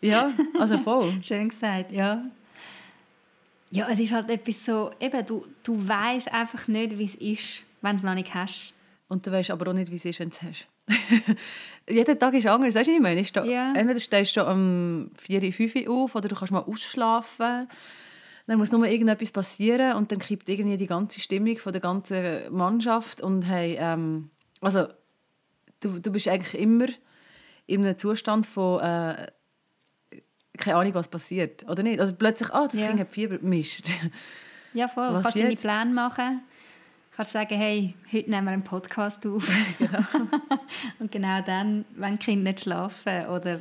ja, 0.00 0.32
also 0.58 0.78
voll. 0.78 1.12
Schön 1.22 1.48
gesagt, 1.48 1.92
ja. 1.92 2.24
Ja, 3.70 3.88
es 3.88 4.00
ist 4.00 4.12
halt 4.12 4.28
etwas 4.30 4.64
so, 4.64 4.90
eben, 4.98 5.24
du, 5.24 5.46
du 5.62 5.86
weißt 5.86 6.32
einfach 6.32 6.66
nicht, 6.68 6.98
wie 6.98 7.04
es 7.04 7.14
ist, 7.14 7.64
wenn 7.82 7.92
du 7.92 7.96
es 7.98 8.02
noch 8.02 8.14
nicht 8.14 8.34
hast. 8.34 8.74
Und 9.08 9.26
du 9.26 9.32
weißt 9.32 9.50
aber 9.50 9.70
auch 9.70 9.74
nicht, 9.74 9.90
wie 9.90 9.96
es 9.96 10.04
ist, 10.04 10.18
wenn 10.20 10.30
du 10.30 10.36
es 10.36 10.42
hast. 10.42 10.66
Jeder 11.88 12.18
Tag 12.18 12.34
ist 12.34 12.46
anders, 12.46 12.74
weißt 12.74 12.88
du, 12.88 12.92
ich 12.92 13.00
meine? 13.00 13.22
Du, 13.22 13.44
ja. 13.44 13.72
Entweder 13.74 14.00
stehst 14.00 14.36
du 14.36 14.44
um 14.44 15.10
4, 15.18 15.52
5 15.52 15.76
Uhr 15.86 16.04
auf 16.04 16.14
oder 16.14 16.28
du 16.28 16.34
kannst 16.34 16.52
mal 16.52 16.60
ausschlafen 16.60 17.68
dann 18.50 18.58
muss 18.58 18.72
nur 18.72 18.84
irgendetwas 18.84 19.30
passieren 19.30 19.96
und 19.96 20.10
dann 20.10 20.18
kippt 20.18 20.48
irgendwie 20.48 20.76
die 20.76 20.88
ganze 20.88 21.20
Stimmung 21.20 21.56
von 21.58 21.72
der 21.72 21.80
ganzen 21.80 22.52
Mannschaft 22.52 23.20
und 23.20 23.42
hey, 23.42 23.76
ähm, 23.78 24.30
also 24.60 24.88
du, 25.78 26.00
du 26.00 26.10
bist 26.10 26.26
eigentlich 26.26 26.60
immer 26.60 26.86
in 27.70 27.84
einem 27.84 27.98
Zustand 27.98 28.46
von 28.46 28.80
äh, 28.80 29.26
keine 30.56 30.76
Ahnung, 30.76 30.94
was 30.94 31.08
passiert, 31.08 31.68
oder 31.68 31.82
nicht? 31.82 32.00
Also 32.00 32.14
plötzlich, 32.14 32.52
ah, 32.52 32.66
das 32.66 32.78
ja. 32.78 32.88
Kind 32.88 33.00
hat 33.00 33.10
Fieber, 33.10 33.38
Mist. 33.40 33.90
Ja, 34.72 34.86
voll. 34.86 35.08
du 35.14 35.22
kannst 35.22 35.38
deine 35.38 35.56
Pläne 35.56 35.92
machen. 35.92 36.42
Du 37.10 37.16
kannst 37.16 37.32
sagen, 37.32 37.56
hey, 37.56 37.94
heute 38.12 38.30
nehmen 38.30 38.44
wir 38.44 38.52
einen 38.52 38.62
Podcast 38.62 39.26
auf. 39.26 39.50
Ja. 39.80 40.08
und 41.00 41.10
genau 41.10 41.40
dann, 41.40 41.84
wenn 41.96 42.18
die 42.18 42.24
Kinder 42.24 42.50
nicht 42.50 42.60
schlafen 42.60 43.26
oder 43.26 43.60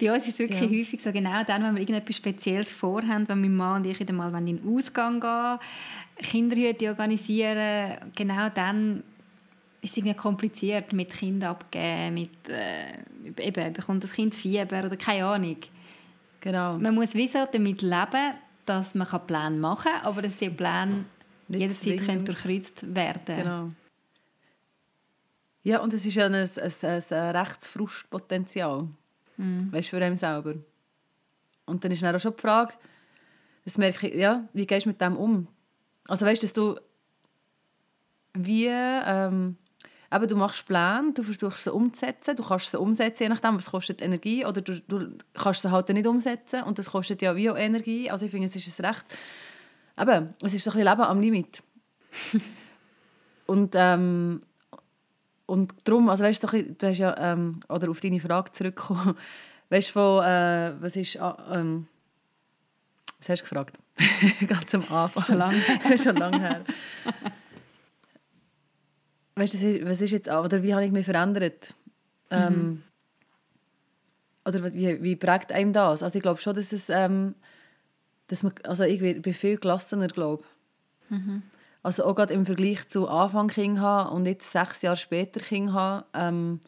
bei 0.00 0.10
uns 0.10 0.26
ist 0.26 0.34
es 0.34 0.38
wirklich 0.38 0.60
ja. 0.60 0.78
häufig 0.78 1.02
so, 1.02 1.12
genau 1.12 1.44
dann, 1.44 1.62
wenn 1.62 1.74
wir 1.74 1.82
irgendetwas 1.82 2.16
Spezielles 2.16 2.72
vorhaben, 2.72 3.28
wenn 3.28 3.40
mein 3.42 3.54
Mann 3.54 3.82
und 3.82 3.90
ich 3.90 4.00
wieder 4.00 4.14
mal 4.14 4.34
in 4.34 4.46
den 4.46 4.74
Ausgang 4.74 5.20
gehen, 5.20 5.58
Kinderhüte 6.16 6.88
organisieren, 6.88 7.98
genau 8.14 8.48
dann 8.48 9.02
ist 9.82 9.92
es 9.92 9.96
irgendwie 9.96 10.16
kompliziert 10.16 10.92
mit 10.92 11.10
Kind 11.10 11.42
abgeben, 11.42 12.14
mit, 12.14 12.48
äh, 12.48 12.98
eben, 13.38 13.72
bekommt 13.72 14.04
das 14.04 14.12
Kind 14.12 14.34
Fieber 14.34 14.84
oder 14.84 14.96
keine 14.96 15.24
Ahnung. 15.24 15.56
Genau. 16.40 16.78
Man 16.78 16.94
muss 16.94 17.14
wie 17.14 17.26
so 17.26 17.46
damit 17.50 17.82
leben, 17.82 18.34
dass 18.66 18.94
man 18.94 19.08
Pläne 19.26 19.56
machen 19.56 19.90
kann, 19.92 20.02
aber 20.02 20.22
dass 20.22 20.36
die 20.36 20.50
Pläne 20.50 21.04
jederzeit 21.48 22.00
können 22.00 22.24
durchkreuzt 22.24 22.94
werden 22.94 23.36
Genau. 23.36 23.70
Ja, 25.62 25.80
und 25.80 25.92
es 25.92 26.06
ist 26.06 26.14
ja 26.14 26.26
ein, 26.26 26.34
ein, 26.34 26.48
ein, 26.48 27.02
ein 27.10 27.36
Rechtsfrustpotenzial. 27.36 28.88
Mhm. 29.36 29.72
Weißt 29.72 29.92
du, 29.92 29.96
für 29.96 30.04
einen 30.04 30.16
selber. 30.16 30.54
Und 31.66 31.84
dann 31.84 31.92
ist 31.92 32.02
dann 32.02 32.16
auch 32.16 32.20
schon 32.20 32.34
die 32.34 32.40
Frage, 32.40 32.72
das 33.64 33.76
merke 33.76 34.08
ich, 34.08 34.14
ja, 34.14 34.48
wie 34.52 34.66
gehst 34.66 34.86
du 34.86 34.90
mit 34.90 35.00
dem 35.00 35.16
um? 35.16 35.48
Also 36.08 36.24
weißt 36.24 36.42
du, 36.42 36.46
dass 36.46 36.52
du 36.54 36.80
wie, 38.34 38.68
ähm, 38.68 39.56
eben, 40.12 40.28
du 40.28 40.36
machst 40.36 40.66
Pläne, 40.66 41.12
du 41.14 41.22
versuchst 41.22 41.64
sie 41.64 41.72
umzusetzen, 41.72 42.36
du 42.36 42.42
kannst 42.42 42.70
sie 42.70 42.78
umsetzen, 42.78 43.24
je 43.24 43.28
nachdem, 43.28 43.56
was 43.56 43.70
kostet 43.70 44.02
Energie, 44.02 44.44
oder 44.44 44.60
du, 44.60 44.80
du 44.80 45.16
kannst 45.34 45.62
sie 45.62 45.70
halt 45.70 45.88
nicht 45.90 46.06
umsetzen 46.06 46.62
und 46.62 46.78
das 46.78 46.90
kostet 46.90 47.22
ja 47.22 47.36
wie 47.36 47.50
auch 47.50 47.56
Energie, 47.56 48.10
also 48.10 48.24
ich 48.24 48.30
finde, 48.30 48.48
es 48.48 48.56
ist 48.56 48.80
ein 48.80 48.86
Recht, 48.86 49.04
eben, 49.98 50.34
es 50.42 50.54
ist 50.54 50.64
so 50.64 50.70
ein 50.70 50.78
bisschen 50.78 50.90
Leben 50.90 51.02
am 51.02 51.20
Limit. 51.20 51.62
und 53.46 53.74
ähm, 53.76 54.40
und 55.50 55.74
darum, 55.82 56.08
also 56.08 56.22
weißt 56.22 56.44
du, 56.44 56.62
du 56.62 56.86
hast 56.86 56.98
ja, 56.98 57.32
ähm, 57.32 57.58
oder 57.68 57.90
auf 57.90 57.98
deine 58.00 58.20
Frage 58.20 58.52
zurückkommen, 58.52 59.16
weißt 59.68 59.88
du, 59.88 59.92
von, 59.94 60.24
äh, 60.24 60.74
was 60.80 60.94
ist, 60.94 61.16
äh, 61.16 61.32
ähm, 61.50 61.88
was 63.18 63.30
hast 63.30 63.40
du 63.40 63.48
gefragt? 63.48 63.76
Ganz 64.46 64.72
am 64.76 64.82
Anfang. 64.82 65.22
Schon 65.24 65.38
lange 65.38 65.56
her. 65.56 65.98
Schon 65.98 66.16
lange 66.16 66.40
her. 66.40 66.64
Weißt 69.40 69.54
du, 69.54 69.88
was 69.88 70.00
ist 70.00 70.10
jetzt, 70.10 70.28
oder 70.28 70.62
wie 70.62 70.74
habe 70.74 70.84
ich 70.84 70.92
mich 70.92 71.06
verändert? 71.06 71.74
Ähm, 72.30 72.54
mhm. 72.54 72.82
Oder 74.46 74.72
wie, 74.72 75.02
wie 75.02 75.16
prägt 75.16 75.52
einem 75.52 75.72
das? 75.72 76.02
Also 76.02 76.16
ich 76.16 76.22
glaube 76.22 76.40
schon, 76.40 76.54
dass 76.54 76.72
es, 76.72 76.88
ähm, 76.90 77.34
dass 78.28 78.42
man, 78.42 78.52
also 78.64 78.84
ich 78.84 79.00
bin 79.00 79.34
viel 79.34 79.56
gelassener, 79.56 80.08
glaube 80.08 80.44
mhm. 81.08 81.42
Also 81.82 82.04
auch 82.04 82.14
gerade 82.14 82.34
im 82.34 82.44
Vergleich 82.44 82.86
zu 82.88 83.08
Anfang 83.08 83.48
Kind 83.48 83.80
haben 83.80 84.14
und 84.14 84.26
jetzt 84.26 84.52
sechs 84.52 84.82
Jahre 84.82 84.98
später 84.98 85.40
Kind 85.40 85.72
haben, 85.72 86.04
ähm, 86.12 86.60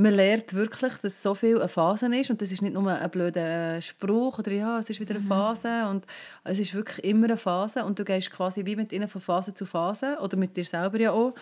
man 0.00 0.14
lernt 0.14 0.54
wirklich, 0.54 0.94
dass 0.98 1.22
so 1.22 1.34
viel 1.34 1.58
eine 1.58 1.68
Phase 1.68 2.06
ist 2.16 2.30
und 2.30 2.40
das 2.40 2.50
ist 2.50 2.62
nicht 2.62 2.72
nur 2.72 2.90
ein 2.90 3.10
blöder 3.10 3.82
Spruch 3.82 4.38
oder 4.38 4.50
ja, 4.50 4.78
es 4.78 4.88
ist 4.88 4.98
wieder 4.98 5.14
eine 5.14 5.24
mhm. 5.24 5.28
Phase 5.28 5.86
und 5.88 6.06
es 6.42 6.58
ist 6.58 6.72
wirklich 6.72 7.04
immer 7.04 7.26
eine 7.26 7.36
Phase 7.36 7.84
und 7.84 7.98
du 7.98 8.04
gehst 8.04 8.30
quasi 8.30 8.64
wie 8.64 8.76
mit 8.76 8.92
ihnen 8.92 9.08
von 9.08 9.20
Phase 9.20 9.52
zu 9.52 9.66
Phase 9.66 10.16
oder 10.22 10.38
mit 10.38 10.56
dir 10.56 10.64
selber 10.64 10.98
ja 10.98 11.12
auch. 11.12 11.34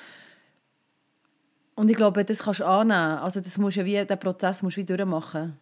Und 1.77 1.89
ich 1.89 1.97
glaube, 1.97 2.25
das 2.25 2.39
kannst 2.39 2.59
du 2.59 2.67
annehmen. 2.67 3.19
Also 3.19 3.41
das 3.41 3.57
musst 3.59 3.77
du 3.77 3.85
wie, 3.85 4.05
den 4.05 4.19
Prozess 4.19 4.61
musst 4.63 4.77
du 4.77 4.81
wie 4.81 4.85
durchmachen. 4.85 5.57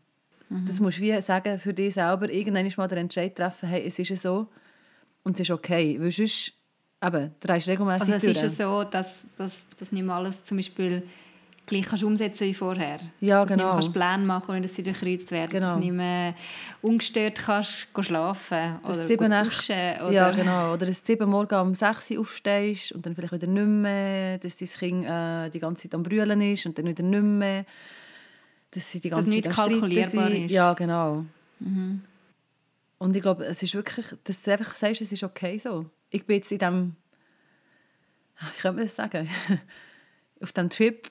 Mhm. 0.49 0.65
Das 0.65 0.81
musst 0.81 0.97
du 0.97 1.03
wie 1.03 1.21
sagen 1.21 1.59
für 1.59 1.75
dich 1.75 1.93
selber, 1.93 2.31
irgendwann 2.31 2.73
mal 2.79 2.89
den 2.89 2.99
Entscheid 2.99 3.37
treffen, 3.37 3.69
hey, 3.69 3.87
es 3.87 3.99
ist 3.99 4.23
so, 4.23 4.47
und 5.23 5.35
es 5.35 5.41
ist 5.41 5.51
okay, 5.51 5.99
weil 6.01 6.11
sonst 6.11 6.55
eben, 7.05 7.35
drehst 7.41 7.69
regelmäßig 7.69 8.01
Also 8.01 8.13
es 8.15 8.23
durch. 8.23 8.43
ist 8.43 8.43
ja 8.43 8.49
so, 8.49 8.85
dass, 8.85 9.27
dass, 9.37 9.67
dass 9.79 9.93
nicht 9.93 10.03
mehr 10.05 10.15
alles 10.15 10.45
zum 10.45 10.57
Beispiel 10.57 11.03
gleich 11.67 11.85
kannst 11.85 12.05
umsetzen 12.05 12.47
wie 12.47 12.55
vorher. 12.55 12.99
Ja, 13.21 13.43
dass 13.43 13.49
genau. 13.49 13.65
Dass 13.65 13.71
du 13.71 13.81
kannst 13.81 13.93
Pläne 13.93 14.25
machen 14.25 14.57
und 14.57 14.63
dass 14.63 14.75
sie 14.75 14.83
durchkreuzt 14.83 15.31
werden. 15.33 15.51
Genau. 15.51 15.67
Dass 15.67 15.75
du 15.75 15.81
nicht 15.81 15.93
mehr 15.93 16.35
ungestört 16.83 17.39
kannst 17.39 17.89
schlafen 18.01 18.79
das 18.83 18.97
oder 18.99 19.07
sieben 19.07 19.31
duschen. 19.31 20.01
Oder 20.01 20.13
ja, 20.13 20.31
genau. 20.31 20.75
Oder 20.75 20.87
dass 20.87 21.01
du 21.01 21.07
sieben 21.07 21.29
Morgen 21.29 21.55
um 21.61 21.75
6 21.75 22.13
Uhr 22.13 22.21
aufstehst 22.21 22.93
und 22.93 23.05
dann 23.05 23.15
vielleicht 23.15 23.33
wieder 23.33 23.47
nicht 23.47 23.67
mehr, 23.67 24.39
dass 24.39 24.57
dein 24.57 24.69
Kind 24.69 25.05
äh, 25.05 25.51
die 25.51 25.59
ganze 25.59 25.83
Zeit 25.83 25.95
am 25.95 26.03
Brüllen 26.03 26.41
ist 26.41 26.67
und 26.67 26.79
dann 26.79 26.87
wieder 26.87 27.03
nicht 27.03 27.23
mehr. 27.23 27.65
Dass 28.71 28.91
sie 28.91 29.01
die 29.01 29.11
ganze 29.11 29.29
dass 29.29 29.35
Zeit 29.35 29.47
am 29.47 29.71
kalkulierbar 29.71 30.31
ist. 30.31 30.53
Ja, 30.53 30.75
genau. 30.75 31.25
Mhm. 31.61 32.03
Und 32.99 33.15
ich 33.15 33.23
glaube, 33.23 33.45
es 33.45 33.63
ist 33.63 33.75
wirklich, 33.75 34.07
dass 34.25 34.43
du 34.43 34.53
einfach 34.53 34.75
sagst, 34.75 35.01
es 35.01 35.13
ist 35.13 35.23
okay 35.23 35.59
so. 35.59 35.87
Ich 36.11 36.25
bin 36.25 36.37
jetzt 36.37 36.51
in 36.53 36.59
diesem, 36.59 36.97
wie 38.41 38.61
könnte 38.61 38.77
man 38.77 38.85
das 38.87 38.97
sagen, 38.97 39.29
auf 40.41 40.53
diesem 40.53 40.71
Trip, 40.71 41.11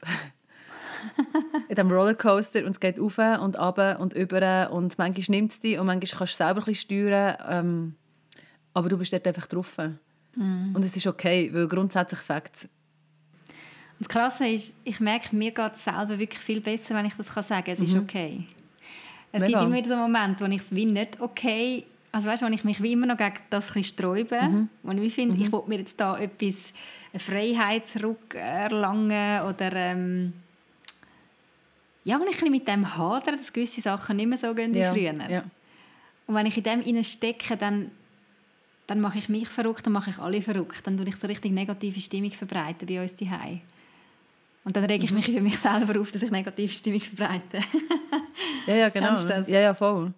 in 1.69 1.75
diesem 1.75 1.91
Rollercoaster 1.91 2.65
und 2.65 2.71
es 2.71 2.79
geht 2.79 2.99
auf 2.99 3.17
und 3.17 3.57
ab 3.57 3.99
und 3.99 4.13
über 4.13 4.71
und 4.71 4.97
manchmal 4.97 5.25
nimmt 5.29 5.51
es 5.51 5.59
dich 5.59 5.77
und 5.77 5.85
manchmal 5.85 6.19
kannst 6.19 6.33
du 6.33 6.37
selber 6.43 6.61
ein 6.61 6.65
bisschen 6.65 6.75
steuern, 6.75 7.37
ähm, 7.49 7.95
aber 8.73 8.89
du 8.89 8.97
bist 8.97 9.13
dort 9.13 9.27
einfach 9.27 9.47
drauf. 9.47 9.77
Mm. 10.35 10.75
Und 10.75 10.83
es 10.83 10.95
ist 10.95 11.07
okay, 11.07 11.49
weil 11.53 11.67
grundsätzlich 11.67 12.19
Fakt. 12.19 12.67
das 13.99 14.09
Krasse 14.09 14.47
ist, 14.47 14.81
ich 14.83 14.99
merke, 14.99 15.35
mir 15.35 15.51
geht 15.51 15.73
es 15.73 15.83
selber 15.83 16.19
wirklich 16.19 16.41
viel 16.41 16.61
besser, 16.61 16.95
wenn 16.95 17.05
ich 17.05 17.13
das 17.13 17.27
sagen 17.27 17.63
kann, 17.63 17.73
es 17.73 17.79
mhm. 17.79 17.85
ist 17.85 17.95
okay. 17.95 18.43
Es 19.31 19.41
Mega. 19.41 19.59
gibt 19.59 19.69
immer 19.69 19.77
wieder 19.77 19.89
so 19.89 19.97
Momente, 19.97 20.45
wo 20.45 20.49
ich 20.49 20.61
es 20.61 20.73
wie 20.73 20.85
nicht 20.85 21.19
okay, 21.21 21.85
also 22.15 22.29
weißt, 22.29 22.43
wo 22.43 22.47
ich 22.47 22.63
mich 22.63 22.81
wie 22.81 22.93
immer 22.93 23.07
noch 23.07 23.17
gegen 23.17 23.35
das 23.49 23.67
sträube, 23.85 24.41
mhm. 24.41 24.69
wo 24.83 24.93
ich 24.93 25.13
finde, 25.13 25.35
mhm. 25.35 25.41
ich 25.41 25.51
will 25.51 25.63
mir 25.67 25.79
jetzt 25.79 25.99
da 25.99 26.17
etwas, 26.17 26.71
eine 27.11 27.19
Freiheit 27.19 27.87
zurückerlangen 27.87 29.41
oder 29.41 29.73
ähm, 29.73 30.33
ja, 32.05 32.19
wenn 32.19 32.27
ich 32.27 32.41
ein 32.41 32.51
mit 32.51 32.67
dem 32.67 32.95
hadere, 32.95 33.35
dass 33.35 33.51
gewisse 33.51 33.81
Sachen 33.81 34.17
nicht 34.17 34.27
mehr 34.27 34.37
so 34.37 34.53
gehen 34.53 34.73
wie 34.75 34.79
ja. 34.79 34.93
früher. 34.93 35.29
Ja. 35.29 35.43
Und 36.27 36.35
wenn 36.35 36.45
ich 36.45 36.55
in 36.55 36.63
dem 36.63 37.03
stecke, 37.03 37.57
dann, 37.57 37.89
dann 38.85 39.01
mache 39.01 39.17
ich 39.17 39.27
mich 39.27 39.49
verrückt, 39.49 39.87
dann 39.87 39.93
mache 39.93 40.11
ich 40.11 40.19
alle 40.19 40.39
verrückt. 40.41 40.85
Dann 40.85 40.97
tue 40.97 41.07
ich 41.07 41.15
so 41.15 41.25
richtig 41.25 41.51
negative 41.51 41.99
Stimmung 41.99 42.29
verbreiten 42.29 42.87
bei 42.87 43.01
uns 43.01 43.15
daheim. 43.15 43.61
Und 44.63 44.75
dann 44.75 44.85
rege 44.85 45.03
ich 45.03 45.11
mich 45.11 45.25
für 45.25 45.41
mich 45.41 45.57
selber 45.57 45.99
auf, 45.99 46.11
dass 46.11 46.21
ich 46.21 46.29
negative 46.29 46.71
Stimmung 46.71 47.01
verbreite. 47.01 47.59
ja, 48.67 48.75
ja, 48.75 48.89
genau. 48.89 49.15
Ja, 49.15 49.59
ja, 49.59 49.73
voll. 49.73 50.13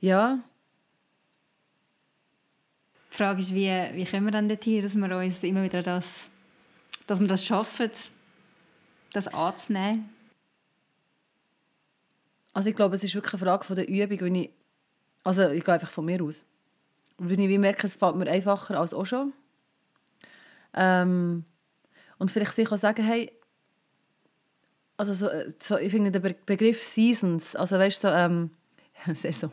Ja. 0.00 0.38
Die 3.12 3.16
Frage 3.16 3.40
ist, 3.40 3.54
wie, 3.54 3.70
wie 3.92 4.04
kommen 4.06 4.24
wir 4.24 4.32
dann 4.32 4.48
dorthin, 4.48 4.82
dass 4.82 4.94
wir 4.94 5.16
uns 5.16 5.42
immer 5.42 5.62
wieder 5.62 5.82
das, 5.82 6.30
dass 7.06 7.20
wir 7.20 7.26
das 7.26 7.44
schaffen, 7.44 7.90
das 9.14 9.28
anzunehmen? 9.28 10.10
Also 12.52 12.68
ich 12.68 12.76
glaube, 12.76 12.94
es 12.94 13.04
ist 13.04 13.14
wirklich 13.14 13.34
eine 13.34 13.42
Frage 13.42 13.64
von 13.64 13.76
der 13.76 13.88
Übung, 13.88 14.20
wenn 14.20 14.34
ich, 14.34 14.50
also 15.24 15.48
ich 15.50 15.64
gehe 15.64 15.74
einfach 15.74 15.90
von 15.90 16.04
mir 16.04 16.22
aus. 16.22 16.44
Wenn 17.18 17.40
ich 17.40 17.58
merke, 17.58 17.86
es 17.86 17.96
fällt 17.96 18.16
mir 18.16 18.30
einfacher 18.30 18.78
als 18.78 18.94
auch 18.94 19.06
schon. 19.06 19.32
Ähm, 20.74 21.44
und 22.18 22.30
vielleicht 22.30 22.54
sich 22.54 22.70
auch 22.70 22.76
sagen, 22.76 23.04
hey, 23.04 23.32
also 24.96 25.14
so, 25.14 25.28
so, 25.58 25.76
ich 25.78 25.90
finde 25.90 26.12
den 26.12 26.34
Begriff 26.46 26.82
Seasons, 26.82 27.56
also 27.56 27.78
weißt 27.78 28.04
du, 28.04 28.08
so, 28.08 28.14
ähm, 28.14 28.50
Saison, 29.14 29.50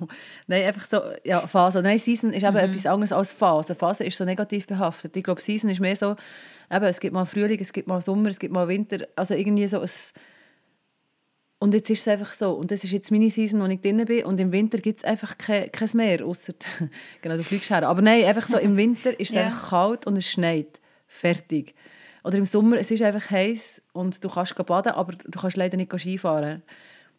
nein, 0.47 0.63
einfach 0.63 0.85
so, 0.85 1.01
ja, 1.23 1.45
Phase. 1.47 1.81
Nein, 1.81 1.97
Season 1.97 2.33
ist 2.33 2.43
eben 2.43 2.53
mhm. 2.53 2.57
etwas 2.57 2.85
anderes 2.85 3.11
als 3.11 3.33
Phase. 3.33 3.75
Phase 3.75 4.05
ist 4.05 4.17
so 4.17 4.25
negativ 4.25 4.67
behaftet. 4.67 5.15
Ich 5.17 5.23
glaube, 5.23 5.41
Season 5.41 5.69
ist 5.69 5.79
mehr 5.79 5.95
so, 5.95 6.15
eben, 6.71 6.85
es 6.85 6.99
gibt 6.99 7.13
mal 7.13 7.25
Frühling, 7.25 7.59
es 7.59 7.73
gibt 7.73 7.87
mal 7.87 8.01
Sommer, 8.01 8.29
es 8.29 8.39
gibt 8.39 8.53
mal 8.53 8.67
Winter, 8.67 9.07
also 9.15 9.33
irgendwie 9.33 9.67
so 9.67 9.79
ein 9.79 9.89
und 11.61 11.75
jetzt 11.75 11.91
ist 11.91 11.99
es 11.99 12.07
einfach 12.07 12.33
so. 12.33 12.53
Und 12.53 12.71
das 12.71 12.83
ist 12.83 12.91
jetzt 12.91 13.11
meine 13.11 13.29
Season, 13.29 13.61
wo 13.61 13.65
ich 13.67 13.79
drin 13.79 14.03
bin. 14.05 14.25
Und 14.25 14.39
im 14.39 14.51
Winter 14.51 14.79
gibt 14.79 14.97
es 14.97 15.03
einfach 15.03 15.37
kein, 15.37 15.71
kein 15.71 15.89
Meer, 15.93 16.25
außer 16.25 16.53
genau, 17.21 17.37
du 17.37 17.43
fliegst 17.43 17.69
her. 17.69 17.87
Aber 17.87 18.01
nein, 18.01 18.23
einfach 18.23 18.47
so, 18.47 18.57
im 18.57 18.77
Winter 18.77 19.11
ist 19.19 19.29
es 19.29 19.35
ja. 19.35 19.45
einfach 19.45 19.69
kalt 19.69 20.07
und 20.07 20.17
es 20.17 20.27
schneit. 20.27 20.81
Fertig. 21.05 21.75
Oder 22.23 22.39
im 22.39 22.45
Sommer, 22.45 22.79
es 22.79 22.89
ist 22.89 23.03
einfach 23.03 23.29
heiß 23.29 23.79
und 23.93 24.23
du 24.23 24.29
kannst 24.29 24.55
baden, 24.65 24.93
aber 24.93 25.13
du 25.13 25.39
kannst 25.39 25.55
leider 25.55 25.77
nicht 25.77 25.91
Skifahren. 25.95 26.63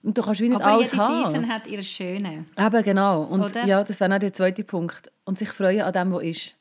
Und 0.03 0.19
du 0.19 0.23
kannst 0.23 0.41
wie 0.41 0.49
nicht 0.49 0.61
aber 0.61 0.67
alles 0.67 0.91
jede 0.91 1.03
haben. 1.03 1.27
Season 1.27 1.49
hat 1.49 1.67
ihre 1.67 1.83
Schöne. 1.83 2.45
Eben, 2.59 2.83
genau. 2.83 3.23
Und 3.23 3.41
Oder? 3.41 3.65
ja, 3.67 3.85
das 3.85 4.01
wäre 4.01 4.15
auch 4.15 4.19
der 4.19 4.33
zweite 4.33 4.65
Punkt. 4.65 5.11
Und 5.25 5.39
sich 5.39 5.49
freuen 5.49 5.83
an 5.83 5.93
dem, 5.93 6.13
was 6.13 6.23
ist. 6.25 6.57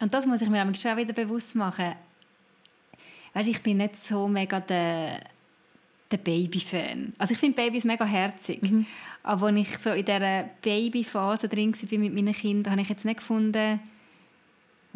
Und 0.00 0.12
das 0.12 0.26
muss 0.26 0.40
ich 0.40 0.48
mir 0.48 0.74
schon 0.74 0.96
wieder 0.96 1.12
bewusst 1.12 1.54
machen. 1.54 1.94
Weißt, 3.34 3.48
ich 3.48 3.62
bin 3.62 3.76
nicht 3.78 3.96
so 3.96 4.28
mega 4.28 4.60
der 4.60 5.20
der 6.10 6.18
Baby-Fan. 6.18 7.14
Also 7.18 7.32
ich 7.32 7.38
finde 7.38 7.56
Babys 7.56 7.84
mega 7.84 8.04
herzig. 8.04 8.62
Mhm. 8.62 8.86
Aber 9.22 9.46
als 9.48 9.56
ich 9.56 9.78
so 9.78 9.90
in 9.90 10.04
dieser 10.04 10.44
Baby-Phase 10.62 11.48
drin 11.48 11.74
war 11.74 11.98
mit 11.98 12.14
meinen 12.14 12.32
Kindern, 12.32 12.72
habe 12.72 12.82
ich 12.82 12.88
jetzt 12.88 13.04
nicht 13.04 13.18
gefunden, 13.18 13.80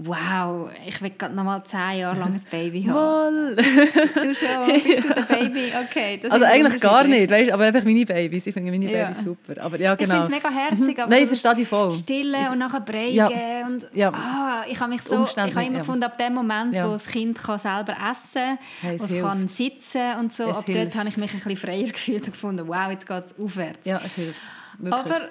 wow, 0.02 0.70
ich 0.86 1.00
will 1.02 1.10
gerade 1.10 1.34
noch 1.34 1.44
mal 1.44 1.62
zehn 1.62 1.98
Jahre 2.00 2.18
lang 2.18 2.32
ein 2.32 2.42
Baby 2.50 2.84
haben. 2.84 3.56
du 3.56 4.34
schon, 4.34 4.82
bist 4.82 5.04
du 5.04 5.14
der 5.14 5.22
Baby? 5.28 5.72
Okay, 5.84 6.18
das 6.22 6.30
Also 6.30 6.44
eigentlich 6.44 6.80
gar 6.80 7.04
nicht, 7.04 7.30
weißt, 7.30 7.50
aber 7.50 7.64
einfach 7.64 7.84
meine 7.84 8.06
Babys. 8.06 8.46
Ich 8.46 8.54
finde 8.54 8.70
meine 8.70 8.90
ja. 8.90 9.08
Babys 9.08 9.24
super. 9.24 9.60
Aber 9.60 9.78
ja, 9.78 9.94
genau. 9.94 10.22
Ich 10.22 10.26
finde 10.26 10.36
es 10.36 10.44
mega 10.44 10.50
herzig. 10.50 10.98
Aber 10.98 11.10
Nein, 11.10 11.22
so 11.22 11.26
verstehe 11.26 11.54
dich 11.54 11.68
voll. 11.68 11.90
Stillen 11.90 12.48
und 12.52 12.58
nachher 12.58 12.80
prägen. 12.80 13.14
Ja. 13.14 13.66
Und, 13.66 13.86
ja. 13.92 14.10
Ah, 14.10 14.64
ich 14.68 14.80
habe 14.80 14.90
mich 14.90 15.02
so, 15.02 15.24
ich 15.24 15.36
habe 15.36 15.50
immer 15.50 15.72
ja. 15.72 15.78
gefunden, 15.80 16.04
ab 16.04 16.16
dem 16.16 16.34
Moment, 16.34 16.74
wo 16.74 16.92
das 16.92 17.06
Kind 17.06 17.38
kann 17.38 17.58
selber 17.58 17.92
essen 17.92 18.58
kann, 18.80 18.98
wo 18.98 19.04
es 19.04 19.20
kann 19.20 19.48
sitzen 19.48 20.18
und 20.18 20.32
so, 20.32 20.44
es 20.44 20.56
ab 20.56 20.66
hilft. 20.66 20.80
dort 20.80 20.94
habe 20.96 21.08
ich 21.08 21.16
mich 21.16 21.32
ein 21.32 21.40
bisschen 21.40 21.56
freier 21.56 21.84
gefühlt 21.92 22.24
und 22.24 22.32
gefunden, 22.32 22.66
wow, 22.66 22.90
jetzt 22.90 23.06
geht 23.06 23.24
es 23.24 23.34
aufwärts. 23.38 23.86
Ja, 23.86 24.00
es 24.04 24.14
hilft. 24.14 24.40
Wirklich. 24.78 25.14
Aber, 25.14 25.28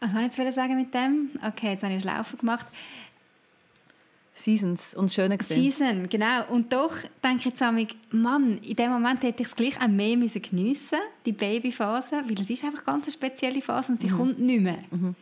was 0.00 0.12
soll 0.12 0.22
ich 0.24 0.36
jetzt 0.36 0.54
sagen 0.56 0.76
mit 0.76 0.92
dem? 0.92 1.30
Okay, 1.46 1.70
jetzt 1.72 1.84
habe 1.84 1.94
ich 1.94 2.02
das 2.02 2.12
Laufen 2.12 2.36
gemacht. 2.36 2.66
Seasons 4.34 4.94
und 4.94 5.12
schöne 5.12 5.36
gesehen. 5.36 5.70
Season, 5.70 6.08
genau. 6.08 6.48
Und 6.50 6.72
doch 6.72 6.94
denke 7.22 7.38
ich 7.38 7.44
jetzt 7.46 7.62
an 7.62 7.86
Mann, 8.10 8.58
in 8.58 8.76
dem 8.76 8.90
Moment 8.90 9.22
hätte 9.22 9.42
ich 9.42 9.48
es 9.48 9.54
gleich 9.54 9.80
auch 9.80 9.88
mehr 9.88 10.16
müssen 10.16 10.40
geniessen, 10.40 10.98
die 11.26 11.32
Babyphase, 11.32 12.22
weil 12.26 12.40
es 12.40 12.48
ist 12.48 12.64
einfach 12.64 12.84
ganz 12.84 13.04
eine 13.04 13.12
spezielle 13.12 13.60
Phase 13.60 13.92
und 13.92 14.00
sie 14.00 14.08
mhm. 14.08 14.16
kommt 14.16 14.38
nicht 14.38 14.62
mehr. 14.62 14.78
Mhm. 14.90 15.14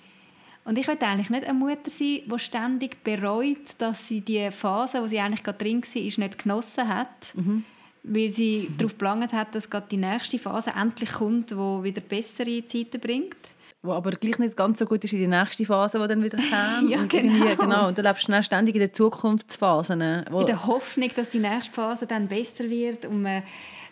Und 0.65 0.79
ich 0.79 0.87
möchte 0.87 1.07
eigentlich 1.07 1.31
nicht 1.31 1.45
eine 1.45 1.59
Mutter 1.59 1.91
sein, 1.91 2.21
die 2.27 2.39
ständig 2.39 3.03
bereut, 3.03 3.75
dass 3.79 4.07
sie 4.07 4.21
die 4.21 4.51
Phase, 4.53 5.03
wo 5.03 5.07
sie 5.09 5.19
eigentlich 5.19 5.43
gerade 5.43 5.59
drin 5.59 5.83
war, 5.83 6.03
nicht 6.03 6.39
genossen 6.43 6.87
hat, 6.87 7.35
mhm. 7.35 7.65
weil 8.05 8.31
sie 8.31 8.71
darauf 8.79 8.93
geplant 8.93 9.33
hat, 9.33 9.55
dass 9.55 9.69
gerade 9.69 9.89
die 9.91 9.97
nächste 9.97 10.39
Phase 10.39 10.73
endlich 10.79 11.13
kommt, 11.13 11.51
die 11.51 11.57
wieder 11.57 12.03
bessere 12.03 12.65
Zeiten 12.65 13.01
bringt 13.01 13.37
wo 13.83 13.93
aber 13.93 14.11
gleich 14.13 14.39
nicht 14.39 14.57
ganz 14.57 14.79
so 14.79 14.87
gut 14.87 15.03
ist 15.05 15.13
wie 15.13 15.19
die 15.19 15.27
nächste 15.27 15.65
Phase, 15.65 15.99
die 15.99 16.07
dann 16.07 16.23
wieder 16.23 16.37
kommt. 16.79 16.91
ja, 16.91 17.05
genau. 17.05 17.57
genau. 17.57 17.89
Und 17.89 17.99
du 17.99 18.03
lebst 18.03 18.29
dann 18.29 18.43
ständig 18.43 18.75
in 18.75 18.81
der 18.81 18.93
Zukunftsphase. 18.93 19.95
in 19.95 19.99
der 20.01 20.67
Hoffnung, 20.67 21.11
dass 21.15 21.31
die 21.31 21.39
nächste 21.39 21.73
Phase 21.73 22.07
dann 22.07 22.29
besser 22.29 22.69
wird 22.69 23.07
und 23.07 23.23
man 23.23 23.43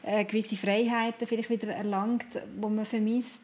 äh, 0.03 0.24
gewisse 0.24 0.57
Freiheiten 0.57 1.27
vielleicht 1.27 1.51
wieder 1.51 1.68
erlangt, 1.68 2.27
die 2.35 2.66
man 2.66 2.85
vermisst 2.85 3.40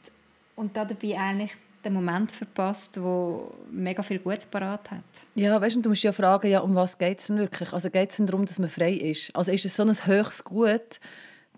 und 0.56 0.76
dabei 0.76 1.18
eigentlich 1.18 1.52
den 1.84 1.92
Moment 1.92 2.32
verpasst, 2.32 3.00
wo 3.00 3.52
mega 3.70 4.02
viel 4.02 4.18
Gutes 4.18 4.46
parat 4.46 4.90
hat. 4.90 5.04
Ja, 5.34 5.60
weißt 5.60 5.76
du, 5.76 5.82
du 5.82 5.88
musst 5.90 6.02
ja 6.02 6.12
fragen, 6.12 6.48
ja, 6.48 6.60
um 6.60 6.74
was 6.74 6.96
geht 6.96 7.20
es 7.20 7.26
denn 7.26 7.38
wirklich? 7.38 7.72
Also 7.72 7.90
geht 7.90 8.10
es 8.10 8.16
darum, 8.16 8.46
dass 8.46 8.58
man 8.58 8.70
frei 8.70 8.92
ist? 8.92 9.34
Also 9.36 9.52
ist 9.52 9.64
es 9.64 9.76
so 9.76 9.82
ein 9.82 9.90
höchstes 9.90 10.44
Gut, 10.44 11.00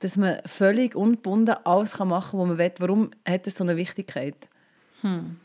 dass 0.00 0.16
man 0.16 0.40
völlig 0.44 0.94
ungebunden 0.94 1.54
alles 1.64 1.98
machen 1.98 2.10
kann, 2.10 2.40
was 2.40 2.48
man 2.48 2.58
will? 2.58 2.72
Warum 2.78 3.10
hat 3.26 3.46
es 3.46 3.56
so 3.56 3.64
eine 3.64 3.76
Wichtigkeit? 3.76 4.48
Hm. 5.02 5.36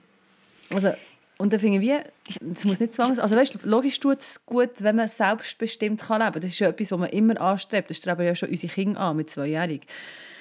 Also, 0.73 0.91
und 1.37 1.51
dann 1.51 1.59
finde 1.59 1.83
ich, 1.83 2.39
es 2.53 2.65
muss 2.65 2.79
nicht 2.79 2.93
zwangs... 2.93 3.19
Also 3.19 3.35
weißt, 3.35 3.59
logisch 3.63 3.99
tut 3.99 4.19
es 4.19 4.45
gut, 4.45 4.81
wenn 4.83 4.95
man 4.95 5.07
selbstbestimmt 5.07 6.01
kann 6.01 6.21
leben. 6.21 6.39
Das 6.39 6.51
ist 6.51 6.59
ja 6.59 6.69
etwas, 6.69 6.91
was 6.91 6.99
man 6.99 7.09
immer 7.09 7.39
anstrebt. 7.41 7.89
Das 7.89 7.97
streben 7.97 8.23
ja 8.23 8.35
schon 8.35 8.49
unsere 8.49 8.71
Kinder 8.71 8.99
an 8.99 9.17
mit 9.17 9.29
zweijährig. 9.29 9.81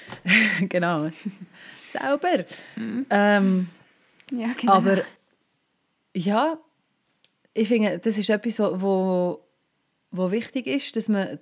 genau. 0.69 1.11
Sauber. 1.93 2.45
Mhm. 2.77 3.07
Ähm, 3.11 3.69
ja, 4.31 4.49
genau. 4.59 4.73
Aber 4.75 5.03
ja, 6.15 6.59
ich 7.55 7.69
finde, 7.69 7.99
das 7.99 8.19
ist 8.19 8.31
etwas, 8.31 8.59
wo, 8.59 8.81
wo, 8.81 9.45
wo 10.11 10.31
wichtig 10.31 10.67
ist, 10.67 10.97
dass 10.97 11.09
man 11.09 11.39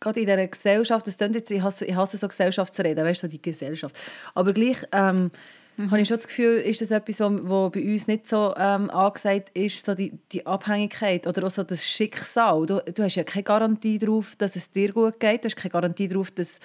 gerade 0.00 0.20
in 0.20 0.26
dieser 0.26 0.46
Gesellschaft, 0.46 1.06
das 1.06 1.16
jetzt, 1.18 1.50
ich 1.50 1.62
hasse, 1.62 1.84
ich 1.84 1.94
hasse 1.94 2.16
so 2.16 2.28
Gesellschaft 2.28 2.72
zu 2.74 2.82
reden, 2.82 3.04
weißt 3.04 3.22
du, 3.22 3.26
so 3.26 3.30
die 3.30 3.42
Gesellschaft. 3.42 3.98
Aber 4.34 4.52
gleich 4.52 4.78
ähm, 4.92 5.30
mhm. 5.78 5.90
habe 5.90 6.00
ich 6.00 6.08
schon 6.08 6.18
das 6.18 6.28
Gefühl, 6.28 6.58
ist 6.58 6.80
das 6.80 6.90
etwas, 6.90 7.20
was 7.20 7.72
bei 7.72 7.82
uns 7.82 8.06
nicht 8.06 8.28
so 8.28 8.54
ähm, 8.56 8.90
angesagt 8.90 9.50
ist, 9.56 9.86
so 9.86 9.94
die, 9.94 10.12
die 10.30 10.46
Abhängigkeit 10.46 11.26
oder 11.26 11.46
auch 11.46 11.50
so 11.50 11.62
das 11.62 11.86
Schicksal. 11.86 12.66
Du, 12.66 12.82
du 12.92 13.02
hast 13.02 13.14
ja 13.14 13.24
keine 13.24 13.44
Garantie 13.44 13.98
darauf, 13.98 14.36
dass 14.36 14.56
es 14.56 14.70
dir 14.70 14.92
gut 14.92 15.18
geht. 15.18 15.44
Du 15.44 15.46
hast 15.46 15.56
keine 15.56 15.72
Garantie 15.72 16.08
darauf, 16.08 16.30
dass 16.30 16.60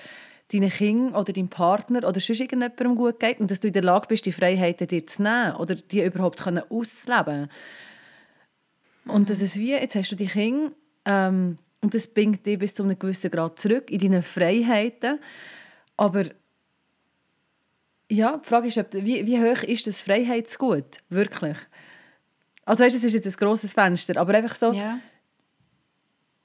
deinen 0.52 0.70
Kindern 0.70 1.16
oder 1.16 1.32
deinem 1.32 1.48
Partner 1.48 2.00
oder 2.00 2.20
sonst 2.20 2.42
irgendjemandem 2.42 2.96
gut 2.96 3.20
geht 3.20 3.40
und 3.40 3.50
dass 3.50 3.60
du 3.60 3.68
in 3.68 3.74
der 3.74 3.84
Lage 3.84 4.08
bist, 4.08 4.26
die 4.26 4.32
Freiheiten 4.32 4.88
dir 4.88 5.08
zu 5.08 5.24
nehmen 5.24 5.56
oder 5.56 5.76
die 5.76 6.04
überhaupt 6.04 6.42
können 6.42 6.64
auszuleben. 6.70 7.50
Mhm. 9.06 9.12
Und 9.12 9.30
das 9.30 9.42
ist 9.42 9.58
wie, 9.58 9.72
jetzt 9.72 9.96
hast 9.96 10.12
du 10.12 10.16
die 10.16 10.28
Kinder 10.28 10.72
ähm, 11.06 11.58
und 11.82 11.94
das 11.94 12.08
bringt 12.08 12.46
dich 12.46 12.60
bis 12.60 12.76
zu 12.76 12.84
einem 12.84 12.98
gewissen 12.98 13.30
Grad 13.32 13.60
zurück 13.60 13.92
in 13.92 14.00
deine 14.00 14.24
Freiheiten. 14.24 15.20
Aber 15.98 16.24
ja, 18.10 18.38
die 18.38 18.48
Frage 18.48 18.68
ist, 18.68 18.78
wie, 18.94 19.26
wie 19.26 19.40
hoch 19.40 19.64
ist 19.64 19.88
das 19.88 20.02
Freiheitsgut? 20.02 20.98
Wirklich? 21.10 21.58
Also 22.66 22.84
weißt, 22.84 22.96
es 22.96 23.04
ist 23.04 23.14
jetzt 23.14 23.28
ein 23.28 23.34
grosses 23.34 23.74
Fenster, 23.74 24.18
aber 24.18 24.34
einfach 24.34 24.56
so, 24.56 24.72
ja. 24.72 25.00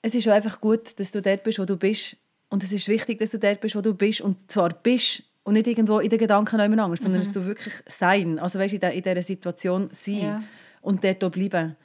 es 0.03 0.15
ist 0.15 0.27
einfach 0.29 0.61
gut, 0.61 0.99
dass 0.99 1.11
du 1.11 1.23
dort 1.23 1.45
bist, 1.45 1.59
wo 1.59 1.65
du 1.65 1.77
bist. 1.77 2.17
Und 2.49 2.63
es 2.63 2.73
ist 2.73 2.89
wichtig, 2.89 3.19
dass 3.19 3.31
du 3.31 3.39
dort 3.39 3.61
bist, 3.61 3.77
wo 3.77 3.81
du 3.81 3.95
bist. 3.95 4.21
Und 4.21 4.51
zwar 4.51 4.71
bist 4.71 5.23
und 5.45 5.55
nicht 5.55 5.67
irgendwo 5.67 5.99
in 5.99 6.09
den 6.11 6.19
Gedanken 6.19 6.61
jemand 6.61 6.99
sondern 6.99 7.21
mhm. 7.21 7.25
dass 7.25 7.33
du 7.33 7.47
wirklich 7.47 7.75
sein, 7.87 8.39
also 8.39 8.59
weißt, 8.59 8.75
in, 8.75 8.81
der, 8.81 8.93
in 8.93 9.03
dieser 9.03 9.23
Situation 9.23 9.89
sein 9.93 10.19
ja. 10.19 10.43
und 10.81 11.05
dort 11.05 11.33
bleiben. 11.33 11.77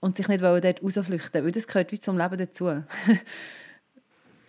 Und 0.00 0.16
sich 0.16 0.28
nicht 0.28 0.42
dort 0.42 0.82
rausflüchten, 0.82 1.44
weil 1.44 1.52
das 1.52 1.66
gehört 1.66 1.92
wie 1.92 2.00
zum 2.00 2.16
Leben 2.16 2.38
dazu. 2.38 2.66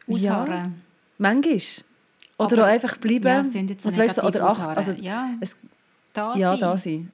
Ausharren. 0.08 0.54
Ja, 0.54 0.72
manchmal. 1.18 1.91
Oder 2.46 2.58
aber, 2.58 2.64
auch 2.64 2.72
einfach 2.72 2.98
bleiben. 2.98 3.26
Ja, 3.26 3.42
es 3.42 3.54
jetzt 3.54 3.86
also, 3.86 3.98
weißt, 3.98 4.24
oder 4.24 4.48
ach, 4.48 4.60
also, 4.76 4.92
ja, 4.94 5.32
es, 5.40 5.56
da 6.14 6.36
ja, 6.36 6.52
sein. 6.52 6.60
da 6.60 6.78
sein. 6.78 7.12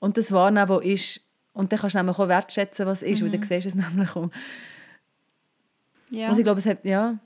Und 0.00 0.16
das 0.16 0.32
Wahrnehmen, 0.32 0.68
was 0.68 0.84
ist. 0.84 1.20
Und 1.52 1.70
dann 1.70 1.78
kannst 1.78 1.94
du 1.94 1.98
nämlich 1.98 2.18
auch 2.18 2.28
wertschätzen, 2.28 2.86
was 2.86 3.02
ist, 3.02 3.20
mhm. 3.20 3.26
und 3.26 3.34
dann 3.34 3.42
siehst 3.42 3.64
du 3.64 3.68
es 3.68 3.74
nämlich 3.90 4.16
auch. 4.16 4.30
Ja. 6.10 6.28
Also 6.28 6.40
ich 6.40 6.44
glaube, 6.44 6.58
es 6.58 6.66
hat, 6.66 6.84
ja, 6.84 7.18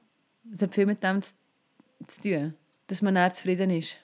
es 0.52 0.62
hat 0.62 0.74
viel 0.74 0.86
mit 0.86 1.02
dem 1.02 1.22
zu, 1.22 1.32
zu 2.06 2.20
tun, 2.20 2.54
dass 2.86 3.02
man 3.02 3.14
nicht 3.14 3.36
zufrieden 3.36 3.70
ist. 3.70 3.98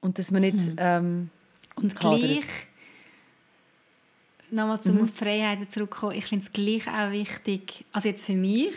Und 0.00 0.18
dass 0.18 0.30
man 0.30 0.40
nicht 0.40 0.56
mhm. 0.56 0.76
ähm, 0.78 1.30
Und 1.76 1.94
hadert. 1.96 2.20
gleich, 2.20 2.44
nochmal 4.50 4.80
zum 4.80 4.96
mhm. 4.96 5.02
auf 5.02 5.14
Freiheiten 5.14 5.68
zurückkommen, 5.68 6.16
ich 6.16 6.26
finde 6.26 6.44
es 6.44 6.52
gleich 6.52 6.88
auch 6.88 7.10
wichtig, 7.10 7.84
also 7.92 8.08
jetzt 8.08 8.24
für 8.24 8.34
mich, 8.34 8.74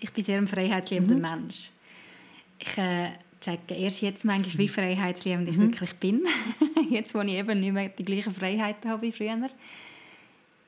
ich 0.00 0.12
bin 0.12 0.24
sehr 0.24 0.38
ein 0.38 0.46
freiheitsliebender 0.46 1.16
mhm. 1.16 1.22
Mensch 1.22 1.70
ich 2.58 2.78
äh, 2.78 3.10
checke 3.40 3.74
erst 3.74 4.02
jetzt 4.02 4.24
manchmal, 4.24 4.58
wie 4.58 4.68
freiheitsliebend 4.68 5.48
ich 5.48 5.56
mhm. 5.56 5.62
wirklich 5.62 5.94
bin. 5.96 6.22
jetzt, 6.90 7.14
wo 7.14 7.20
ich 7.20 7.32
eben 7.32 7.60
nicht 7.60 7.72
mehr 7.72 7.88
die 7.88 8.04
gleichen 8.04 8.32
Freiheiten 8.34 8.90
habe 8.90 9.02
wie 9.02 9.12
früher. 9.12 9.50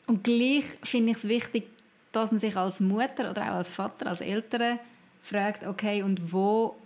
Und 0.06 0.24
gleich 0.24 0.64
finde 0.82 1.12
ich 1.12 1.18
es 1.18 1.28
wichtig, 1.28 1.64
dass 2.12 2.32
man 2.32 2.40
sich 2.40 2.56
als 2.56 2.80
Mutter 2.80 3.30
oder 3.30 3.42
auch 3.42 3.56
als 3.56 3.72
Vater, 3.72 4.06
als 4.06 4.20
Eltern 4.20 4.78
fragt, 5.22 5.66
okay, 5.66 6.02
und 6.02 6.32
wo 6.32 6.76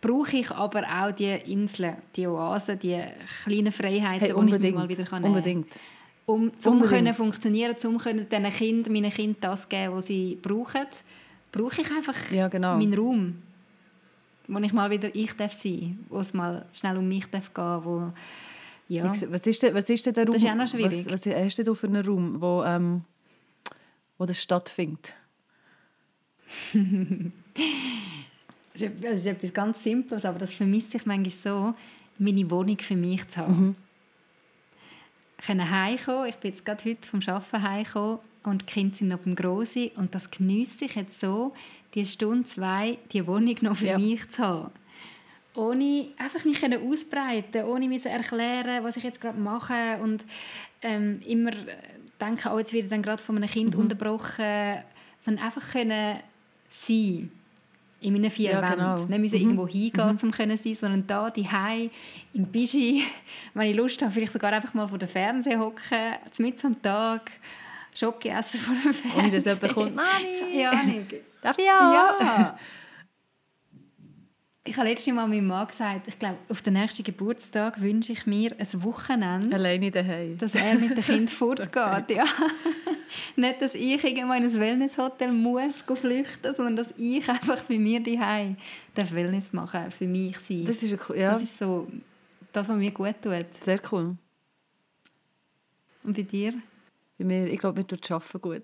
brauche 0.00 0.36
ich 0.36 0.50
aber 0.50 0.82
auch 0.82 1.12
die 1.12 1.30
Inseln, 1.52 1.96
die 2.16 2.26
Oasen, 2.26 2.78
die 2.78 3.00
kleinen 3.44 3.72
Freiheiten, 3.72 4.26
Hey, 4.26 4.34
die 4.34 4.54
ich 4.54 4.60
mir 4.60 4.72
mal 4.72 4.88
wieder 4.88 5.04
kann 5.04 5.24
unbedingt. 5.24 5.66
um 6.26 6.50
Unbedingt. 6.66 6.88
können 6.88 7.14
funktionieren, 7.14 7.74
um 7.84 7.98
können 7.98 8.28
diesen 8.28 8.50
Kind, 8.50 8.90
meinen 8.90 9.10
Kind 9.10 9.38
das 9.40 9.68
geben, 9.68 9.94
was 9.94 10.06
sie 10.06 10.38
brauchen, 10.40 10.86
brauche 11.50 11.80
ich 11.80 11.90
einfach 11.90 12.30
Ja, 12.30 12.48
genau. 12.48 12.76
meinen 12.76 12.94
Raum, 12.94 13.34
wo 14.48 14.58
ich 14.58 14.72
mal 14.72 14.90
wieder 14.90 15.14
ich 15.14 15.34
darf 15.34 15.52
sein, 15.52 16.04
wo 16.08 16.18
es 16.18 16.34
mal 16.34 16.66
schnell 16.72 16.96
um 16.96 17.06
mich 17.06 17.26
darf 17.26 17.54
gehen, 17.54 17.84
wo 17.84 18.12
ja, 18.88 19.04
Was 19.04 19.46
ist 19.46 19.62
denn, 19.62 19.74
was 19.74 19.90
ist 19.90 20.06
denn 20.06 20.14
der 20.14 20.24
Raum? 20.24 20.32
Das 20.32 20.42
ist 20.42 20.50
auch 20.50 20.54
noch 20.54 20.66
schwierig. 20.66 21.04
Was, 21.10 21.26
was 21.26 21.34
hast 21.34 21.58
denn 21.58 21.66
du 21.66 21.74
für 21.74 21.88
einen 21.88 22.04
Raum, 22.04 22.40
wo, 22.40 22.64
ähm, 22.64 23.04
wo 24.16 24.24
das 24.24 24.42
stattfindet? 24.42 25.12
das 28.72 28.82
ist 28.82 29.26
etwas 29.26 29.52
ganz 29.52 29.82
Simples, 29.82 30.24
aber 30.24 30.38
das 30.38 30.54
vermisse 30.54 30.96
ich 30.96 31.04
manchmal 31.04 31.30
so, 31.30 31.74
meine 32.18 32.50
Wohnung 32.50 32.78
für 32.78 32.96
mich 32.96 33.28
zu 33.28 33.40
haben. 33.40 33.76
Können 35.44 35.70
heimkommen, 35.70 36.26
ich 36.26 36.36
bin 36.36 36.52
jetzt 36.52 36.64
gerade 36.64 36.84
heute 36.84 37.08
vom 37.08 37.20
Arbeiten 37.26 37.62
heimgekommen 37.62 38.18
und 38.44 38.62
die 38.62 38.66
Kinder 38.66 38.96
sind 38.96 39.08
noch 39.08 39.18
beim 39.18 39.34
Grossi 39.34 39.92
und 39.96 40.14
das 40.14 40.30
geniesse 40.30 40.86
ich 40.86 40.94
jetzt 40.94 41.20
so, 41.20 41.52
die 42.04 42.10
Stunde, 42.10 42.44
zwei, 42.44 42.98
die 43.12 43.26
Wohnung 43.26 43.56
noch 43.62 43.76
für 43.76 43.86
Ja. 43.86 43.98
mich 43.98 44.28
zu 44.30 44.42
haben. 44.42 44.70
Ohne 45.54 46.08
einfach 46.18 46.44
mich 46.44 46.60
können 46.60 46.80
ausbreiten, 46.88 47.64
ohne 47.64 47.88
mir 47.88 48.04
erklären, 48.06 48.84
was 48.84 48.96
ich 48.96 49.02
jetzt 49.02 49.20
gerade 49.20 49.38
mache 49.40 49.98
und 50.02 50.24
ähm, 50.82 51.18
immer 51.26 51.50
denken, 52.20 52.48
oh, 52.52 52.58
jetzt 52.58 52.72
werde 52.72 52.84
ich 52.86 52.90
dann 52.90 53.02
gerade 53.02 53.22
von 53.22 53.36
einem 53.36 53.48
Kind 53.48 53.74
Mhm. 53.74 53.80
unterbrochen, 53.82 54.78
sondern 55.20 55.44
einfach 55.44 55.72
können 55.72 56.18
sein 56.70 57.30
in 58.00 58.12
meinen 58.12 58.30
vier 58.30 58.52
Ja, 58.52 58.60
Wänden. 58.62 58.76
genau. 58.78 59.04
Nicht 59.06 59.18
müssen 59.20 59.40
irgendwo 59.40 59.66
hingehen, 59.66 60.18
um 60.22 60.30
können 60.30 60.56
sein, 60.56 60.74
sondern 60.74 61.04
da, 61.08 61.30
die 61.30 61.50
im 62.34 62.44
Bischi, 62.46 63.02
wenn 63.54 63.66
ich 63.68 63.76
Lust 63.76 64.00
habe, 64.02 64.12
vielleicht 64.12 64.32
sogar 64.32 64.52
einfach 64.52 64.74
mal 64.74 64.86
vor 64.86 64.98
dem 64.98 65.08
Fernseher 65.08 65.58
hocken, 65.58 66.14
mitten 66.38 66.66
am 66.68 66.80
Tag, 66.82 67.32
Schoki 67.98 68.28
essen 68.28 68.60
vor 68.60 68.74
dem 68.74 68.94
Fernseher. 68.94 69.18
Ohne 69.18 69.30
dass 69.30 69.44
jemand 69.44 69.74
kommt, 69.74 69.96
«Mami!» 69.96 70.58
Ja, 70.60 70.82
nicht. 70.82 71.14
Darf 71.42 71.58
ich 71.58 71.64
auch? 71.64 72.20
Ja. 72.20 72.58
Ich 74.64 74.76
habe 74.76 74.88
letztes 74.88 75.14
Mal 75.14 75.26
meinem 75.26 75.46
Mann 75.46 75.66
gesagt, 75.66 76.08
ich 76.08 76.18
glaube, 76.18 76.36
auf 76.50 76.60
den 76.60 76.74
nächsten 76.74 77.02
Geburtstag 77.02 77.80
wünsche 77.80 78.12
ich 78.12 78.26
mir 78.26 78.54
ein 78.58 78.82
Wochenende, 78.82 79.54
Alleine 79.54 79.90
daheim. 79.90 80.36
dass 80.36 80.54
er 80.54 80.74
mit 80.74 80.94
dem 80.94 81.02
Kind 81.02 81.30
fortgeht. 81.30 81.72
Ja. 82.16 82.24
Nicht, 83.36 83.62
dass 83.62 83.74
ich 83.74 84.04
irgendwann 84.04 84.44
in 84.44 84.50
ein 84.50 84.60
Wellnesshotel 84.60 85.32
muss 85.32 85.80
flüchten, 85.80 86.54
sondern 86.54 86.76
dass 86.76 86.92
ich 86.98 87.26
einfach 87.30 87.62
bei 87.64 87.78
mir 87.78 88.00
daheim 88.02 88.58
darf 88.94 89.12
Wellness 89.12 89.54
machen, 89.54 89.90
für 89.90 90.06
mich 90.06 90.38
sein. 90.38 90.66
Das 90.66 90.82
ist, 90.82 90.92
ein- 90.92 91.18
ja, 91.18 91.32
Das 91.32 91.42
ist 91.42 91.56
so 91.58 91.88
das, 92.52 92.68
was 92.68 92.76
mir 92.76 92.90
gut 92.90 93.14
tut. 93.22 93.46
sehr 93.64 93.80
cool. 93.90 94.16
Und 96.04 96.14
bei 96.16 96.22
dir? 96.22 96.52
Mir, 97.18 97.46
ich 97.48 97.58
glaube, 97.58 97.80
mir 97.80 97.86
tut 97.86 98.08
Arbeiten 98.10 98.40
gut. 98.40 98.62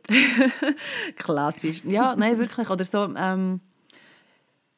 Klassisch. 1.17 1.85
Ja, 1.85 2.15
nein, 2.15 2.39
wirklich. 2.39 2.71
Oder 2.71 2.85
so 2.85 3.13
ähm, 3.17 3.61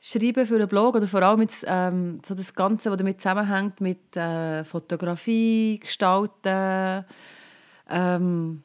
Schreiben 0.00 0.46
für 0.46 0.54
einen 0.54 0.68
Blog 0.68 0.94
oder 0.94 1.08
vor 1.08 1.22
allem 1.22 1.42
jetzt, 1.42 1.64
ähm, 1.66 2.20
so 2.24 2.34
das 2.34 2.54
Ganze, 2.54 2.90
was 2.90 2.96
damit 2.96 3.20
zusammenhängt 3.20 3.80
mit 3.80 4.16
äh, 4.16 4.64
Fotografie, 4.64 5.80
Gestalten, 5.80 7.04
ähm, 7.90 8.62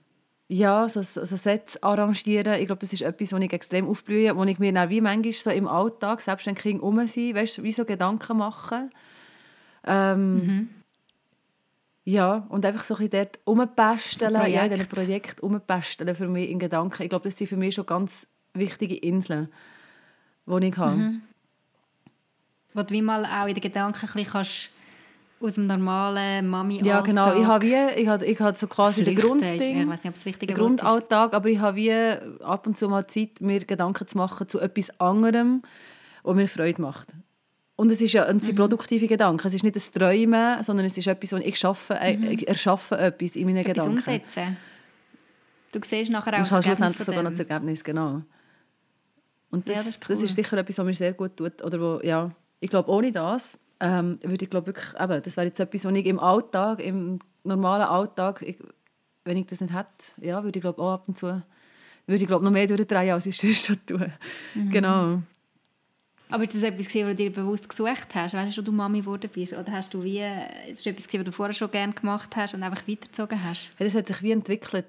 ja, 0.47 0.89
so, 0.89 1.01
so 1.01 1.23
Sets 1.23 1.81
arrangieren. 1.81 2.55
Ich 2.55 2.65
glaube, 2.65 2.79
das 2.79 2.91
ist 2.91 3.01
etwas, 3.01 3.31
wo 3.31 3.37
ich 3.37 3.53
extrem 3.53 3.87
aufblühe, 3.87 4.35
wo 4.35 4.43
ich 4.43 4.59
mir 4.59 4.73
dann 4.73 4.89
wie 4.89 4.99
manchmal 4.99 5.31
so 5.31 5.49
im 5.49 5.67
Alltag, 5.67 6.21
selbst 6.21 6.45
wenn 6.45 6.55
Kinder 6.55 6.83
rum 6.83 7.07
sind, 7.07 7.35
weißt, 7.35 7.63
wie 7.63 7.71
so 7.71 7.85
Gedanken 7.85 8.37
machen. 8.37 8.91
Ähm, 9.85 10.69
Ja, 12.03 12.45
und 12.49 12.65
einfach 12.65 12.83
so 12.83 12.95
ein 12.95 13.07
bisschen 13.09 13.11
dort 13.11 13.39
rumpesteln, 13.45 14.35
So 14.35 14.41
ja, 14.43 14.63
in 14.63 14.71
diesen 14.71 14.87
Projekt. 14.87 15.43
Rumpesteln 15.43 16.15
für 16.15 16.27
mich 16.27 16.49
in 16.49 16.57
Gedanken. 16.59 17.03
Ich 17.03 17.09
glaube, 17.09 17.25
das 17.25 17.37
sind 17.37 17.47
für 17.47 17.57
mich 17.57 17.75
schon 17.75 17.85
ganz 17.85 18.25
wichtige 18.53 18.95
Inseln, 18.97 19.49
die 20.47 20.67
ich 20.67 20.77
habe. 20.77 21.21
Wo 22.73 22.83
du 22.83 22.93
wie 22.93 23.01
mal 23.01 23.25
auch 23.25 23.47
in 23.47 23.53
den 23.53 23.61
Gedanken 23.61 23.97
ein 23.99 24.13
bisschen 24.13 24.31
kannst 24.31 24.69
aus 25.41 25.55
dem 25.55 25.67
normalen 25.67 26.47
Mami-Alltag 26.47 26.87
Ja, 26.87 27.01
genau. 27.01 27.39
Ich 27.39 27.45
habe 27.45 27.65
wie, 27.65 28.01
ich 28.01 28.07
habe, 28.07 28.25
ich 28.25 28.39
habe 28.39 28.57
so 28.57 28.67
quasi 28.67 29.03
den 29.03 29.13
flüchten, 29.17 29.39
ist- 29.39 29.47
Grundding, 29.49 29.81
Ich 29.81 29.87
weiß 29.87 30.03
nicht, 30.03 30.09
ob 30.09 30.13
das 30.15 30.25
richtige 30.25 30.53
den 30.53 30.55
ist. 30.55 30.59
Grundalltag, 30.61 31.33
aber 31.33 31.49
ich 31.49 31.59
habe 31.59 31.77
wie 31.77 31.91
ab 32.43 32.65
und 32.67 32.77
zu 32.77 32.87
mal 32.89 33.05
Zeit, 33.07 33.41
mir 33.41 33.63
Gedanken 33.65 34.07
zu 34.07 34.17
machen 34.17 34.47
zu 34.47 34.59
etwas 34.59 34.89
anderem, 34.99 35.61
was 36.23 36.35
mir 36.35 36.47
Freude 36.47 36.81
macht. 36.81 37.09
Und 37.81 37.91
es, 37.91 37.99
ist 37.99 38.13
ja, 38.13 38.29
Mhm. 38.31 38.37
es 38.37 38.43
sind 38.45 38.55
produktive 38.55 39.07
Gedanken. 39.07 39.47
Es 39.47 39.55
ist 39.55 39.63
nicht 39.63 39.75
ein 39.75 39.81
Träumen, 39.99 40.61
sondern 40.61 40.85
es 40.85 40.95
ist 40.95 41.07
etwas, 41.07 41.31
wo 41.33 41.37
ich 41.37 41.57
schaffe, 41.57 41.95
äh, 41.99 42.13
ich 42.35 42.47
erschaffe 42.47 42.95
etwas 42.97 43.35
in 43.35 43.45
meinen 43.45 43.55
Mhm. 43.55 43.59
Etwas 43.61 43.73
Gedanken. 43.85 43.95
umsetzen. 43.97 44.57
Du 45.73 45.79
siehst 45.81 46.11
nachher 46.11 46.33
auch 46.33 46.37
Und 46.39 46.51
das 46.51 46.65
Ergebnis 46.65 46.95
von 46.95 47.05
sogar 47.05 47.23
noch 47.23 47.31
das 47.31 47.39
Ergebnis, 47.39 47.83
genau. 47.83 48.21
Und 49.49 49.67
das, 49.67 49.77
Ja, 49.77 49.83
das, 49.83 49.99
das 49.99 50.09
ist 50.17 50.23
ist 50.23 50.29
cool. 50.31 50.43
sicher 50.43 50.57
etwas, 50.59 50.77
was 50.77 50.85
mir 50.85 50.93
sehr 50.93 51.13
gut 51.13 51.35
tut. 51.37 51.61
Oder 51.63 51.79
wo, 51.81 51.99
ja, 52.03 52.29
ich 52.59 52.69
glaube, 52.69 52.89
ohne 52.91 53.11
das 53.11 53.57
ähm, 53.79 54.19
würde 54.21 54.43
ich 54.45 54.49
glaube 54.51 54.67
wirklich, 54.67 54.93
eben, 54.99 55.23
das 55.23 55.35
wäre 55.35 55.47
jetzt 55.47 55.59
etwas, 55.59 55.83
was 55.85 55.93
ich 55.95 56.05
im 56.05 56.19
Alltag, 56.19 56.81
im 56.83 57.17
normalen 57.43 57.81
Alltag, 57.87 58.43
ich, 58.43 58.57
wenn 59.25 59.37
ich 59.37 59.47
das 59.47 59.59
nicht 59.59 59.73
hätte, 59.73 59.87
ja, 60.21 60.43
würde 60.43 60.59
ich 60.59 60.61
glaube 60.61 60.79
auch 60.81 60.91
ab 60.93 61.03
und 61.07 61.17
zu, 61.17 61.25
würde 62.05 62.21
ich 62.21 62.27
glaube 62.27 62.45
noch 62.45 62.51
mehr 62.51 62.67
durchdrehen, 62.67 63.11
als 63.13 63.25
ich 63.25 63.35
sonst 63.41 63.65
schon 63.65 63.79
tue. 63.87 64.11
Mhm. 64.53 64.69
Genau. 64.69 65.21
Aber 66.31 66.43
ist 66.43 66.55
das 66.55 66.63
etwas, 66.63 66.87
gewesen, 66.87 67.07
was 67.07 67.15
du 67.15 67.23
dir 67.23 67.31
bewusst 67.31 67.69
gesucht 67.69 68.07
hast, 68.15 68.33
weißt 68.33 68.57
du, 68.57 68.61
du 68.61 68.71
Mami 68.71 69.01
geworden 69.01 69.29
bist? 69.33 69.53
Oder 69.53 69.71
hast 69.71 69.93
du 69.93 70.03
wie, 70.03 70.21
ist 70.69 70.79
das 70.79 70.85
etwas, 70.85 71.07
gewesen, 71.07 71.19
was 71.19 71.25
du 71.25 71.31
vorher 71.31 71.53
schon 71.53 71.71
gerne 71.71 71.93
gemacht 71.93 72.35
hast 72.35 72.53
und 72.53 72.63
einfach 72.63 72.87
weitergezogen 72.87 73.43
hast? 73.43 73.71
Ja, 73.77 73.85
das 73.85 73.95
hat 73.95 74.07
sich 74.07 74.21
wie 74.21 74.31
entwickelt. 74.31 74.85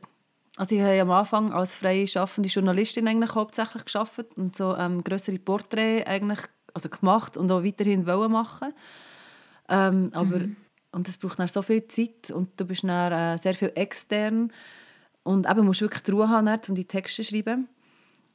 Also 0.57 0.75
ich 0.75 0.83
habe 0.83 1.01
am 1.01 1.11
Anfang 1.11 1.53
als 1.53 1.75
freie 1.75 2.07
schaffende 2.07 2.49
Journalistin 2.49 3.09
eigentlich 3.09 3.35
hauptsächlich 3.35 3.85
geschafft 3.85 4.37
und 4.37 4.55
so 4.57 4.77
ähm, 4.77 5.03
größere 5.03 5.39
Porträts 5.39 6.07
eigentlich 6.07 6.41
also 6.75 6.89
gemacht 6.89 7.37
und 7.37 7.51
auch 7.51 7.65
weiterhin 7.65 8.07
wollen 8.07 8.33
machen. 8.33 8.73
Ähm, 9.69 10.11
aber 10.13 10.43
und 10.93 11.09
das 11.09 11.17
braucht 11.17 11.39
dann 11.39 11.49
so 11.49 11.63
viel 11.63 11.87
Zeit 11.89 12.31
und 12.31 12.51
du 12.59 12.67
bist 12.67 12.85
dann 12.85 13.13
äh, 13.13 13.39
sehr 13.39 13.55
viel 13.55 13.73
extern 13.75 14.53
und 15.23 15.49
eben 15.49 15.65
musst 15.65 15.81
wirklich 15.81 16.03
die 16.03 16.11
Ruhe 16.11 16.29
haben, 16.29 16.47
dann, 16.47 16.61
um 16.69 16.75
die 16.75 16.85
Texte 16.85 17.23
zu 17.23 17.31
schreiben. 17.31 17.69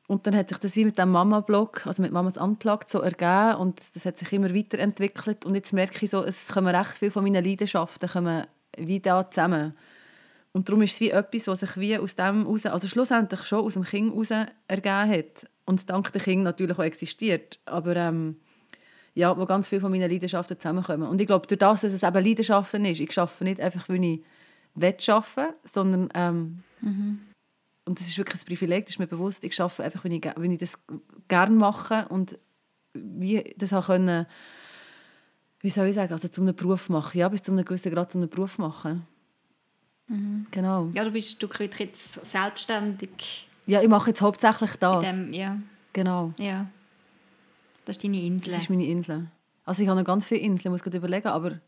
Und 0.08 0.26
dann 0.26 0.36
hat 0.36 0.48
sich 0.48 0.58
das 0.58 0.76
wie 0.78 0.86
mit 0.86 0.98
dem 0.98 1.12
Mama-Blog, 1.12 1.86
also 1.86 2.02
mit 2.02 2.14
Mamas 2.14 2.38
Unplugged, 2.38 2.90
so 2.90 3.02
ergeben 3.02 3.60
und 3.60 3.82
das 3.94 4.06
hat 4.06 4.18
sich 4.18 4.32
immer 4.32 4.56
weiterentwickelt 4.56 5.46
und 5.46 5.54
jetzt 5.54 5.74
merke 5.74 6.04
ich 6.06 6.10
so, 6.10 6.24
es 6.24 6.48
kommen 6.48 6.74
recht 6.74 6.92
viele 6.92 7.12
von 7.12 7.26
meinen 7.26 7.44
Leidenschaften 7.44 8.10
kommen 8.10 8.48
wie 8.78 9.02
da 9.02 9.30
zusammen. 9.30 9.74
Und 10.54 10.70
darum 10.70 10.82
ist 10.82 10.94
es 10.94 11.00
wie 11.02 11.12
etwas, 11.12 11.48
was 11.48 11.60
sich 11.60 11.78
wie 11.78 11.98
aus 11.98 12.16
dem 12.16 12.48
raus, 12.48 12.66
also 12.66 12.88
schlussendlich 12.88 13.44
schon 13.44 13.60
aus 13.60 13.74
dem 13.74 13.84
Kind 13.84 14.16
raus 14.16 14.32
ergeben 14.68 15.10
hat. 15.10 15.48
Und 15.66 15.90
dank 15.90 16.12
dem 16.14 16.22
Kind 16.22 16.44
natürlich 16.44 16.80
auch 16.80 16.84
existiert. 16.84 17.60
Aber 17.66 17.96
ähm, 17.96 18.38
ja, 19.14 19.38
wo 19.38 19.46
ganz 19.46 19.68
viele 19.68 19.82
von 19.82 19.92
meinen 19.92 20.10
Leidenschaften 20.10 20.60
zusammenkommen. 20.60 21.10
Und 21.10 21.20
ich 21.20 21.28
glaube, 21.28 21.48
durch 21.48 21.60
das, 21.60 21.82
dass 21.82 21.94
es 21.94 22.04
eben 22.04 22.26
Leidenschaften 22.26 22.86
ist, 22.86 23.02
ich 23.02 23.20
arbeite 23.20 23.44
nicht 23.44 23.60
einfach, 23.60 23.90
weil 23.90 24.04
ich 24.04 24.24
will 24.76 24.96
arbeiten, 25.08 25.54
sondern 25.64 26.10
ähm, 26.14 26.64
und 27.88 28.00
das 28.00 28.08
ist 28.08 28.18
wirklich 28.18 28.42
ein 28.42 28.46
Privileg, 28.46 28.86
das 28.86 28.96
ist 28.96 29.00
mir 29.00 29.08
bewusst, 29.08 29.44
ich 29.44 29.60
arbeite 29.62 29.84
einfach, 29.84 30.04
wenn 30.04 30.12
ich, 30.12 30.24
wenn 30.36 30.52
ich 30.52 30.60
das 30.60 30.78
gerne 31.28 31.56
mache 31.56 32.06
und 32.10 32.38
wie 32.94 33.54
das 33.58 33.74
auch 33.74 33.88
können, 33.88 34.26
wie 35.62 35.70
soll 35.70 35.88
ich 35.88 35.96
sagen, 35.96 36.12
also 36.12 36.28
zu 36.28 36.42
einem 36.42 36.56
Beruf 36.56 36.90
machen, 36.90 37.18
ja, 37.18 37.30
bis 37.30 37.42
zu 37.44 37.52
einem 37.52 37.66
gewissen 37.66 37.92
Grad 37.92 38.12
zu 38.12 38.18
einem 38.18 38.30
Beruf 38.30 38.58
machen. 38.58 39.08
Genau. 40.52 40.90
Ja, 40.94 41.04
du 41.04 41.12
bist 41.12 41.42
weit 41.60 41.80
jetzt 41.80 42.26
selbstständig. 42.26 43.48
Ja, 43.66 43.82
ich 43.82 43.90
mache 43.90 44.12
jetzt 44.12 44.22
hauptsächlich 44.22 44.76
das. 44.76 45.04
Dem, 45.04 45.34
ja, 45.34 45.58
Genau. 45.92 46.32
ja. 46.38 46.68
Das 47.86 47.98
ist 47.98 48.04
deine 48.04 48.22
Insel. 48.22 48.54
Das 48.54 48.62
ist 48.62 48.70
meine 48.70 48.86
Insel. 48.86 49.28
Also 49.66 49.82
ich 49.82 49.90
habe 49.90 50.00
noch 50.00 50.06
ganz 50.06 50.26
viele 50.28 50.42
Inseln, 50.42 50.68
ich 50.68 50.72
muss 50.72 50.84
gerade 50.84 50.98
überlegen, 50.98 51.28
aber 51.28 51.60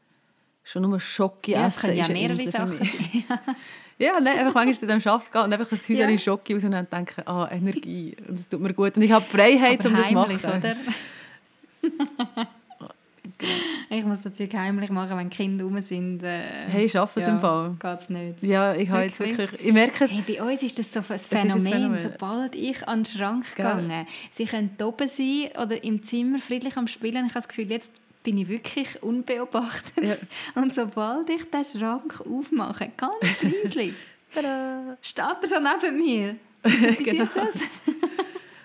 schon 0.70 0.84
nur 0.84 1.00
Schocke 1.00 1.52
ja, 1.52 1.68
es 1.68 1.78
essen 1.78 1.82
können 1.82 1.98
ja 1.98 2.04
ist 2.04 2.10
eine 2.10 2.20
mehrere 2.20 2.48
Sachen 2.48 2.72
sein. 2.76 2.88
Ja, 4.02 4.18
nein, 4.22 4.38
einfach 4.40 4.54
manchmal 4.54 4.76
zu 4.76 4.88
dem 4.88 5.02
Arbeiten 5.12 5.30
gehen 5.30 5.42
und 5.42 5.54
einfach 5.54 5.72
ein 5.74 5.78
Häuschen 5.78 6.10
Ja. 6.10 6.18
Schocke 6.18 6.54
rausnehmen 6.54 6.80
und 6.80 6.94
denken, 6.94 7.22
ah, 7.28 7.50
Energie, 7.52 8.16
und 8.30 8.40
das 8.40 8.48
tut 8.48 8.62
mir 8.62 8.74
gut. 8.74 8.96
Und 8.96 9.02
ich 9.04 9.12
habe 9.12 9.26
die 9.30 9.36
Freiheit, 9.36 9.80
Aber 9.86 9.90
um 9.90 9.96
das 9.98 10.08
zu 10.08 10.14
machen. 10.14 10.40
oder? 10.58 10.76
ich 13.90 14.06
muss 14.06 14.22
das 14.22 14.36
Zeug 14.36 14.54
heimlich 14.54 14.90
machen, 14.90 15.18
wenn 15.18 15.30
Kinder 15.30 15.66
rum 15.66 15.82
sind. 15.82 16.24
Äh, 16.24 16.68
Hey, 16.68 16.86
ich 16.86 16.98
arbeite 16.98 17.22
es 17.22 17.28
im 17.28 17.40
Fall. 17.42 17.76
Geht 17.78 18.00
es 18.00 18.10
nicht. 18.10 18.44
Ja, 18.44 18.74
ich 18.74 18.90
habe 18.90 19.04
jetzt 19.04 19.20
Wirklich? 19.20 19.66
ich 19.66 19.74
merke 19.74 20.06
es, 20.06 20.12
Hey, 20.12 20.24
bei 20.26 20.44
uns 20.44 20.64
ist 20.64 20.80
das 20.80 20.94
so 20.94 21.00
ein 21.00 21.20
Phänomen. 21.20 21.66
Phänomen. 21.66 22.02
Sobald 22.02 22.56
ich 22.56 22.88
an 22.88 23.04
den 23.04 23.06
Schrank 23.06 23.56
gegangen 23.56 24.06
Sie 24.32 24.46
können 24.46 24.72
oben 24.82 25.10
sein 25.10 25.50
oder 25.62 25.84
im 25.84 26.04
Zimmer 26.04 26.38
friedlich 26.40 26.78
am 26.78 26.88
Spielen. 26.88 27.26
Ich 27.26 27.32
habe 27.32 27.34
das 27.34 27.48
Gefühl, 27.50 27.70
jetzt 27.70 28.00
bin 28.30 28.38
ich 28.38 28.48
wirklich 28.48 29.02
unbeobachtet. 29.02 30.04
Ja. 30.04 30.16
Und 30.62 30.76
sobald 30.76 31.30
ich 31.32 31.50
den 31.50 31.66
Schrank 31.66 32.22
aufmache, 32.22 32.92
ganz 32.96 33.42
leise, 33.74 33.94
steht 35.02 35.26
er 35.42 35.48
schon 35.48 35.64
neben 35.64 35.98
mir. 35.98 36.36
Genau. 37.04 37.26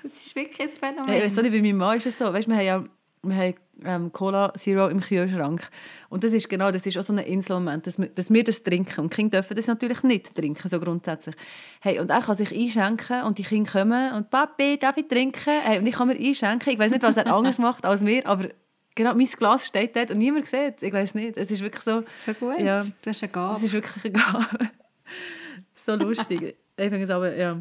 Das 0.03 0.27
ist 0.27 0.37
wirklich 0.37 0.61
ein 0.61 0.69
Phänomen. 0.69 1.05
Hey, 1.07 1.27
auch 1.27 1.43
nicht, 1.43 1.51
bei 1.51 1.63
meinem 1.63 1.79
Mann 1.79 1.97
ist 1.97 2.07
es 2.07 2.19
so, 2.19 2.31
weißt, 2.31 2.47
wir 2.47 2.57
haben 2.57 2.67
ja 2.67 2.85
wir 3.23 3.37
haben 3.37 3.55
ähm, 3.85 4.13
Cola 4.13 4.53
Zero 4.55 4.89
im 4.89 5.01
Kühlschrank. 5.01 5.63
Und 6.11 6.25
das 6.25 6.33
ist 6.35 6.49
genau, 6.51 6.71
das 6.71 6.85
ist 6.85 6.99
auch 6.99 7.03
so 7.03 7.15
ein 7.15 7.21
Inselmoment, 7.21 7.87
dass 7.87 7.99
wir, 7.99 8.09
dass 8.09 8.31
wir 8.31 8.45
das 8.45 8.63
trinken. 8.63 9.01
Und 9.01 9.13
die 9.13 9.17
Kinder 9.17 9.39
dürfen 9.39 9.57
das 9.57 9.67
natürlich 9.67 10.03
nicht 10.03 10.35
trinken, 10.35 10.69
so 10.69 10.79
grundsätzlich. 10.79 11.35
Hey, 11.81 11.99
und 11.99 12.11
er 12.11 12.21
kann 12.21 12.37
sich 12.37 12.55
einschenken 12.55 13.23
und 13.23 13.39
die 13.39 13.45
Kinder 13.45 13.71
kommen 13.71 14.13
und 14.13 14.29
«Papi, 14.29 14.79
darf 14.79 14.99
ich 14.99 15.09
trinken?» 15.09 15.55
hey, 15.63 15.79
Und 15.79 15.87
ich 15.87 15.95
kann 15.95 16.09
mir 16.09 16.19
einschenken. 16.19 16.73
Ich 16.73 16.79
weiß 16.79 16.93
nicht, 16.93 17.03
was 17.03 17.17
er 17.17 17.33
anders 17.33 17.59
macht 17.59 17.87
als 17.87 18.03
mir, 18.03 18.27
aber 18.27 18.49
genau, 18.95 19.15
mein 19.15 19.27
Glas 19.27 19.67
steht 19.67 19.95
dort 19.97 20.11
und 20.11 20.19
niemand 20.19 20.47
sieht 20.47 20.77
es. 20.79 20.83
Ich 20.83 20.93
weiß 20.93 21.15
nicht. 21.15 21.37
Es 21.37 21.51
ist 21.51 21.61
wirklich 21.63 21.83
so... 21.83 22.05
So 22.25 22.35
gut, 22.35 22.59
Ja. 22.61 22.83
du 22.85 23.11
hast 23.11 23.23
eine 23.23 23.33
Gabe. 23.33 23.57
Es 23.59 23.63
ist 23.65 23.73
wirklich 23.73 24.05
eine 24.05 24.13
Gabe. 24.13 24.71
so 25.77 25.95
lustig. 25.97 26.43
ich 26.77 26.83
finde 26.89 27.03
es 27.03 27.11
aber, 27.11 27.35
ja, 27.37 27.61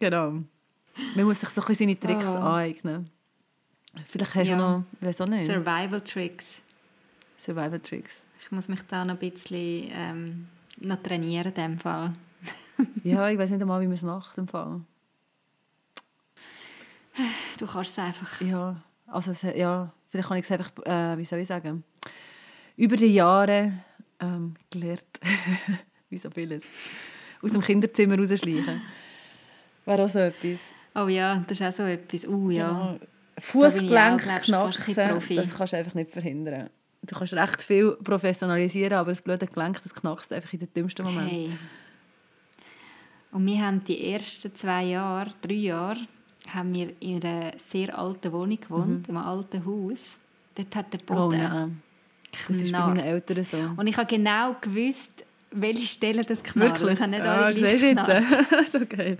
genau. 0.00 0.32
Man 1.14 1.24
muss 1.24 1.40
sich 1.40 1.48
so 1.50 1.60
ein 1.60 1.66
bisschen 1.66 1.88
seine 1.88 2.00
Tricks 2.00 2.24
Oh. 2.30 2.34
aneignen. 2.36 3.10
Vielleicht 4.06 4.34
hast 4.34 4.48
Ja. 4.48 4.56
du 4.56 4.62
noch, 4.62 4.82
ich 5.00 5.06
weiß 5.08 5.20
auch 5.22 5.26
nicht, 5.28 5.46
Survival 5.46 6.00
Tricks. 6.02 6.60
Survival 7.38 7.80
Tricks. 7.80 8.24
Ich 8.42 8.50
muss 8.50 8.68
mich 8.68 8.82
da 8.82 9.04
noch 9.04 9.14
ein 9.14 9.30
bisschen 9.30 9.88
ähm, 9.92 10.48
noch 10.80 11.02
trainieren 11.02 11.48
in 11.48 11.54
dem 11.54 11.78
Fall. 11.78 12.12
Ja, 13.04 13.28
ich 13.30 13.38
weiß 13.38 13.50
nicht 13.50 13.60
einmal, 13.62 13.80
wie 13.80 13.86
man 13.86 13.94
es 13.94 14.02
macht 14.02 14.36
im 14.36 14.46
Fall. 14.48 14.80
Du 17.58 17.66
kannst 17.66 17.92
es 17.92 17.98
einfach. 17.98 18.40
Ja, 18.40 18.76
also 19.06 19.32
ja, 19.48 19.90
vielleicht 20.16 20.28
kann 20.28 20.38
ich 20.38 20.44
es 20.44 20.50
einfach, 20.50 20.70
äh, 20.84 21.18
wie 21.18 21.24
soll 21.24 21.40
ich 21.40 21.48
sagen, 21.48 21.84
über 22.76 22.96
die 22.96 23.12
Jahre 23.14 23.72
ähm, 24.20 24.54
gelernt, 24.70 25.04
wie 26.10 26.16
so 26.16 26.30
vieles, 26.30 26.64
aus 27.42 27.52
dem 27.52 27.60
Kinderzimmer 27.60 28.18
rausschleichen. 28.18 28.80
Wäre 29.84 30.04
auch 30.04 30.08
so 30.08 30.18
etwas. 30.18 30.74
Oh 30.94 31.08
ja, 31.08 31.44
das 31.46 31.60
ist 31.60 31.66
auch 31.66 31.72
so 31.72 31.82
etwas. 31.84 32.26
Uh, 32.26 32.50
ja. 32.50 32.68
Genau. 32.68 32.92
Bin 32.92 33.00
ich 33.36 33.44
Fußgelenk 33.44 34.22
knacksen, 34.22 35.36
das 35.36 35.54
kannst 35.54 35.72
du 35.74 35.76
einfach 35.76 35.94
nicht 35.94 36.10
verhindern. 36.10 36.70
Du 37.02 37.14
kannst 37.14 37.34
recht 37.34 37.62
viel 37.62 37.92
professionalisieren, 38.02 38.94
aber 38.94 39.12
das 39.12 39.20
blöde 39.20 39.46
Gelenk, 39.46 39.80
das 39.82 39.94
knackst 39.94 40.32
einfach 40.32 40.52
in 40.54 40.60
den 40.60 40.72
dümmsten 40.72 41.04
Momenten. 41.04 41.30
Hey. 41.30 41.50
Und 43.30 43.46
wir 43.46 43.60
haben 43.60 43.84
die 43.84 44.12
ersten 44.12 44.54
zwei 44.54 44.84
Jahre, 44.84 45.30
drei 45.42 45.54
Jahre, 45.54 46.00
haben 46.54 46.74
wir 46.74 46.92
in 47.00 47.22
einer 47.24 47.52
sehr 47.58 47.98
alten 47.98 48.32
Wohnung 48.32 48.60
gewohnt, 48.60 49.08
in 49.08 49.16
einem 49.16 49.26
alten 49.26 49.64
Haus. 49.64 50.18
Dort 50.54 50.74
hat 50.76 50.92
der 50.92 51.00
Mhm. 51.00 51.04
Oh 51.08 51.14
Boden 51.26 51.38
nein, 51.38 51.82
das 52.48 52.56
ist 52.56 52.72
bei 52.72 52.78
meinen. 52.78 52.98
Eltern 53.04 53.44
so. 53.44 53.56
Und 53.76 53.86
ich 53.86 53.96
habe 53.96 54.06
genau 54.08 54.56
gewusst, 54.60 55.24
welche 55.52 55.86
Stellen 55.86 56.24
das 56.26 56.42
knarrt. 56.42 56.82
Es 56.82 57.00
haben 57.00 57.10
nicht 57.10 57.22
alle 57.22 57.54
gleich 57.54 57.80
du 57.80 57.88
geknarrt. 57.88 58.24
jetzt? 58.50 58.72
so 58.72 58.80
geil. 58.86 59.16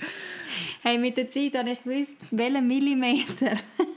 Hey, 0.83 0.99
mit 0.99 1.17
der 1.17 1.31
Zeit 1.31 1.57
habe 1.57 1.71
ich 1.71 1.83
gewusst, 1.83 2.17
welchen 2.31 2.67
Millimeter 2.67 3.53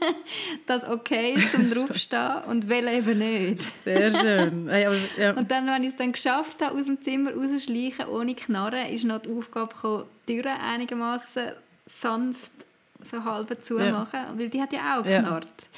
das 0.65 0.87
okay 0.87 1.33
ist, 1.33 1.51
zum 1.53 1.69
draufstehen 1.69 2.43
und 2.47 2.69
welchen 2.69 3.09
eben 3.09 3.19
nicht. 3.19 3.61
Sehr 3.83 4.11
schön. 4.11 4.67
Hey, 4.69 4.85
aber, 4.85 4.95
ja. 5.17 5.31
Und 5.33 5.49
dann, 5.51 5.67
wenn 5.67 5.83
ich 5.83 5.89
es 5.89 5.95
dann 5.95 6.11
geschafft 6.11 6.61
habe, 6.63 6.75
aus 6.79 6.85
dem 6.85 7.01
Zimmer 7.01 7.31
rauszuschleichen, 7.33 8.07
ohne 8.07 8.35
Knarren, 8.35 8.87
ist 8.87 9.03
noch 9.03 9.19
die 9.21 9.31
Aufgabe 9.31 9.73
gekommen, 9.73 10.03
die 10.27 10.35
Türen 10.35 10.57
einigermaßen 10.59 11.51
sanft 11.87 12.53
so 13.03 13.23
halb 13.23 13.63
zumachen, 13.63 14.19
weil 14.37 14.49
die 14.49 14.61
hat 14.61 14.73
ja 14.73 14.99
auch 14.99 15.05
Ja. 15.05 15.21
geknarrt. 15.21 15.69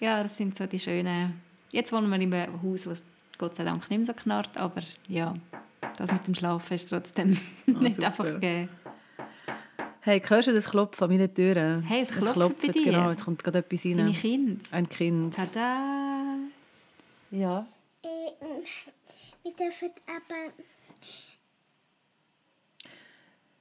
Ja. 0.00 0.22
das 0.22 0.36
sind 0.36 0.56
so 0.56 0.66
die 0.66 0.78
schönen... 0.78 1.40
Jetzt 1.72 1.92
wohnen 1.92 2.08
wir 2.10 2.18
in 2.20 2.32
einem 2.34 2.62
Haus, 2.62 2.86
wo 2.86 2.90
es 2.90 3.02
Gott 3.38 3.56
sei 3.56 3.64
Dank 3.64 3.88
nicht 3.90 3.98
mehr 3.98 4.06
so 4.06 4.12
knarrt, 4.12 4.56
aber 4.58 4.82
ja, 5.08 5.34
das 5.96 6.10
mit 6.12 6.26
dem 6.26 6.34
Schlafen 6.34 6.74
ist 6.74 6.88
trotzdem 6.88 7.38
nicht 7.66 7.96
super. 7.96 8.06
einfach 8.08 8.24
gegeben. 8.24 8.68
Hey, 10.02 10.20
hörst 10.26 10.48
du 10.48 10.52
das 10.54 10.70
Klopfen 10.70 11.04
an 11.04 11.10
meinen 11.10 11.34
Türen? 11.34 11.82
Hey, 11.82 12.00
es 12.00 12.10
klopft 12.10 12.62
bei 12.62 12.68
dir. 12.68 12.84
Genau, 12.84 13.10
jetzt 13.10 13.24
kommt 13.24 13.44
gerade 13.44 13.58
etwas 13.58 13.84
rein. 13.84 13.98
Deine 13.98 14.12
Kinder. 14.12 14.60
Ein 14.70 14.88
Kind. 14.88 15.36
Tada! 15.36 16.36
Ja. 17.30 17.66
Ähm, 18.02 18.64
wir 19.42 19.52
dürfen 19.52 19.90
aber 20.06 20.52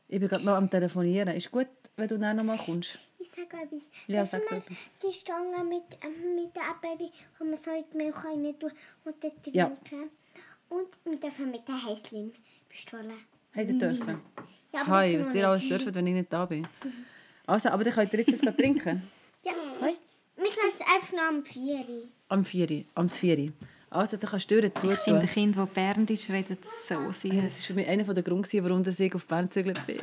Ich 0.08 0.20
bin 0.20 0.28
gerade 0.30 0.46
noch 0.46 0.56
am 0.56 0.70
Telefonieren. 0.70 1.36
Ist 1.36 1.52
gut, 1.52 1.68
wenn 2.00 2.08
du 2.08 2.18
dann 2.18 2.38
noch 2.38 2.44
mal 2.44 2.58
kommst? 2.58 2.98
Ich 3.20 3.30
sage 3.30 3.42
etwas. 3.64 3.84
Ja, 4.08 4.24
Dürfen 4.24 4.42
sag 4.42 4.52
wir 4.52 4.58
etwas. 4.58 4.78
Die 5.04 5.14
Stange 5.14 5.64
mit, 5.64 5.84
ähm, 6.04 6.36
mit 6.36 6.56
der 6.56 6.70
Abbeere, 6.70 7.12
wo 7.38 7.46
man 7.46 7.56
so 7.56 7.72
in 7.72 7.84
die 7.94 7.98
Milch 7.98 8.16
rein 8.24 8.60
tun 8.60 8.72
und 9.06 9.16
dort 9.24 9.34
Ja. 9.56 9.66
trinken. 9.66 10.10
Und 10.70 10.88
wir 11.06 11.18
dürfen 11.20 11.52
mit 11.52 11.68
der 11.68 11.76
Häschen 11.86 12.34
Pistole. 12.70 13.14
Hey, 13.52 13.66
ihr 13.68 13.74
dürfen. 13.78 14.22
Ja, 14.74 14.82
aber 14.82 14.92
Hi, 14.92 15.18
das 15.18 15.28
was 15.28 15.34
wir 15.34 15.48
alles 15.48 15.68
dürft, 15.68 15.94
wenn 15.96 16.08
ich 16.08 16.14
nicht 16.14 16.32
da 16.34 16.46
bin. 16.46 16.68
Also, 17.48 17.70
aber 17.70 17.84
dann 17.84 17.94
könnt 17.94 18.14
ihr 18.14 18.20
jetzt 18.20 18.32
das 18.32 18.42
gerade 18.42 18.58
trinken. 18.58 19.02
Ja. 19.44 19.52
Wir 19.82 20.46
lassen 20.46 20.84
einfach 20.84 21.12
noch 21.14 21.24
am 21.30 21.44
Vieri. 21.44 22.08
Am 22.28 22.46
4. 22.46 22.86
Am 22.94 23.10
4. 23.10 23.52
Also, 23.90 24.18
dann 24.18 24.30
kannst 24.30 24.52
du 24.52 24.56
Türen 24.62 24.72
Ich 24.76 24.80
finde 24.82 24.96
zutun. 25.26 25.30
Kinder, 25.30 25.66
die 25.66 25.74
Berndeutsch 25.74 26.30
reden, 26.30 26.58
so 26.62 27.06
Das 27.08 27.22
süß. 27.22 27.34
war 27.34 27.50
für 27.50 27.74
mich 27.74 27.88
einer 27.88 28.04
der 28.14 28.22
Gründe, 28.22 28.48
warum 28.64 28.84
ich 28.88 29.16
auf 29.16 29.26
Bern 29.26 29.46
gezügelt 29.46 29.84
bin. 29.88 29.98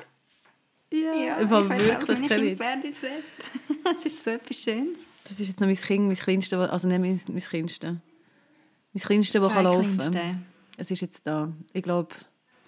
Ja, 1.03 1.41
ich 1.41 1.51
weiß 1.51 1.65
auch, 1.65 1.69
meine 1.69 1.83
Kinder. 2.29 2.55
Berndeutsch 2.57 3.03
reden. 3.03 3.25
Das 3.85 4.05
ist 4.07 4.23
so 4.25 4.31
etwas 4.31 4.57
Schönes. 4.63 5.07
Das 5.25 5.39
ist 5.41 5.49
jetzt 5.49 5.61
noch 5.61 5.67
mein 5.67 5.77
Kind, 5.77 6.07
mein 6.07 6.17
Kleinste, 6.17 6.59
also 6.71 6.89
nicht 6.89 7.01
mein, 7.01 7.21
mein 7.29 7.43
Kleinste. 7.43 8.01
Mein 8.93 9.03
Kleinste, 9.03 9.39
das 9.39 9.49
Das 9.49 9.55
kann 9.57 9.65
laufen 9.65 9.99
kann. 9.99 10.47
Es 10.77 10.91
ist 10.91 11.01
jetzt 11.01 11.27
da. 11.27 11.53
Ich 11.73 11.83
glaube, 11.83 12.15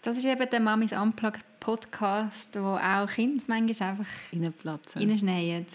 Das 0.03 0.17
ist 0.19 0.25
eben 0.25 0.49
der 0.51 0.61
Mamis 0.61 0.93
Unplugged 0.93 1.45
Podcast, 1.61 2.57
wo 2.61 2.77
auch 2.77 3.07
Kinder 3.09 3.43
manchmal 3.47 3.91
einfach 3.91 4.07
reinplatzen. 4.33 5.03
reinschneiden. 5.03 5.67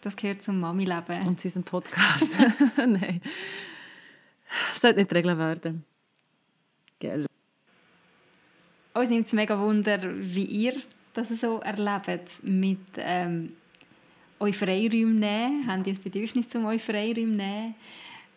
Das 0.00 0.16
gehört 0.16 0.42
zum 0.42 0.58
Mami-Leben. 0.60 1.26
Und 1.26 1.40
zu 1.40 1.48
unserem 1.48 1.64
Podcast. 1.64 2.28
Nein. 2.76 3.20
Das 4.70 4.80
sollte 4.80 4.98
nicht 4.98 5.10
die 5.10 5.14
Regel 5.14 5.38
werden. 5.38 5.84
Gell. 6.98 7.26
Uns 8.94 9.08
nimmt 9.08 9.26
es 9.26 9.32
mega 9.32 9.58
Wunder, 9.58 9.98
wie 10.02 10.44
ihr 10.44 10.74
das 11.12 11.28
so 11.28 11.60
erlebt 11.60 12.42
mit 12.42 12.78
ähm, 12.96 13.52
euch 14.40 14.56
Freiräume 14.56 15.14
nehmen. 15.14 15.66
Habt 15.66 15.86
ihr 15.86 15.92
das 15.94 16.02
Bedürfnis, 16.02 16.48
zum 16.48 16.64
euch 16.66 16.82
Freiräume 16.82 17.36
nehmen? 17.36 17.74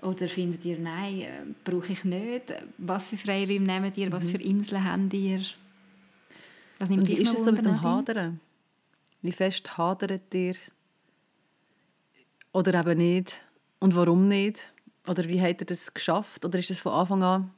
Oder 0.02 0.28
findet 0.28 0.64
ihr, 0.66 0.80
nein, 0.80 1.22
äh, 1.22 1.30
brauche 1.64 1.92
ich 1.92 2.04
nicht? 2.04 2.54
Was 2.78 3.10
für 3.10 3.18
Freiräume 3.18 3.66
nehmt 3.66 3.98
ihr? 3.98 4.12
Was 4.12 4.30
für 4.30 4.38
Inseln 4.38 4.84
habt 4.84 5.14
ihr? 5.14 5.42
Was 6.80 6.90
nimmt 6.90 7.04
Und 7.04 7.10
wie 7.10 7.22
ist 7.22 7.34
es 7.34 7.44
so 7.44 7.52
mit 7.52 7.66
dem? 7.66 7.82
Hadern? 7.82 8.40
Wie 9.22 9.32
fest 9.32 9.78
hadert 9.78 10.34
ihr? 10.34 10.56
Oder 12.52 12.80
eben 12.80 12.98
nicht? 12.98 13.34
Und 13.80 13.96
warum 13.96 14.28
nicht? 14.28 14.72
Oder 15.08 15.28
wie 15.28 15.42
habt 15.42 15.62
ihr 15.62 15.66
das 15.66 15.94
geschafft? 15.94 16.46
Oder 16.46 16.60
ist 16.60 16.70
das 16.70 16.80
von 16.80 16.94
Anfang 16.94 17.24
an 17.24 17.52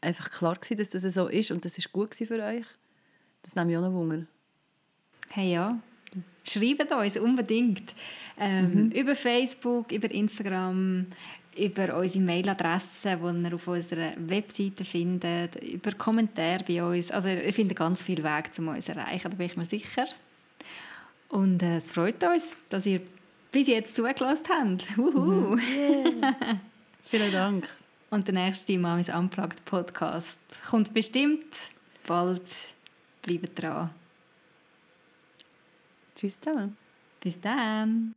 einfach 0.00 0.30
klar 0.30 0.56
gewesen, 0.56 0.78
dass 0.78 0.90
das 0.90 1.14
so 1.14 1.28
ist 1.28 1.50
und 1.50 1.64
das 1.64 1.78
ist 1.78 1.92
gut 1.92 2.14
für 2.14 2.42
euch? 2.42 2.66
Das 3.42 3.54
nehme 3.54 3.70
ich 3.72 3.76
auch 3.78 3.82
noch 3.82 3.92
Wunder. 3.92 4.26
Hey 5.30 5.52
ja, 5.52 5.78
schreibt 6.44 6.90
uns 6.92 7.16
unbedingt. 7.16 7.94
Ähm, 8.38 8.72
Mhm. 8.86 8.90
Über 8.92 9.14
Facebook, 9.14 9.92
über 9.92 10.10
Instagram, 10.10 11.06
über 11.56 11.96
unsere 11.98 12.24
Mailadresse, 12.24 13.16
die 13.16 13.42
ihr 13.48 13.54
auf 13.54 13.68
unserer 13.68 14.12
Webseite 14.18 14.84
findet, 14.84 15.62
über 15.62 15.92
Kommentare 15.92 16.64
bei 16.66 16.82
uns. 16.82 17.10
Also 17.10 17.28
ihr 17.28 17.52
findet 17.52 17.78
ganz 17.78 18.02
viel 18.02 18.22
Weg, 18.24 18.50
um 18.58 18.68
uns 18.68 18.86
zu 18.86 18.92
erreichen, 18.92 19.30
da 19.30 19.36
bin 19.36 19.46
ich 19.46 19.56
mir 19.56 19.64
sicher. 19.64 20.06
Und 21.28 21.62
äh, 21.62 21.76
es 21.76 21.90
freut 21.90 22.22
uns, 22.24 22.56
dass 22.70 22.86
ihr 22.86 23.00
bis 23.52 23.68
jetzt 23.68 23.94
zugelassen 23.94 24.46
habt. 24.48 24.96
Wuhu. 24.98 25.56
Vielen 27.04 27.32
Dank. 27.32 27.68
Und 28.10 28.26
der 28.26 28.34
nächste 28.34 28.76
Mamis 28.78 29.08
Unplugged 29.08 29.64
Podcast 29.64 30.38
kommt 30.68 30.92
bestimmt 30.92 31.44
bald. 32.06 32.42
Bleibt 33.22 33.60
dran. 33.60 33.90
Tschüss 36.14 36.38
zusammen. 36.40 36.76
Bis 37.20 37.40
dann. 37.40 38.14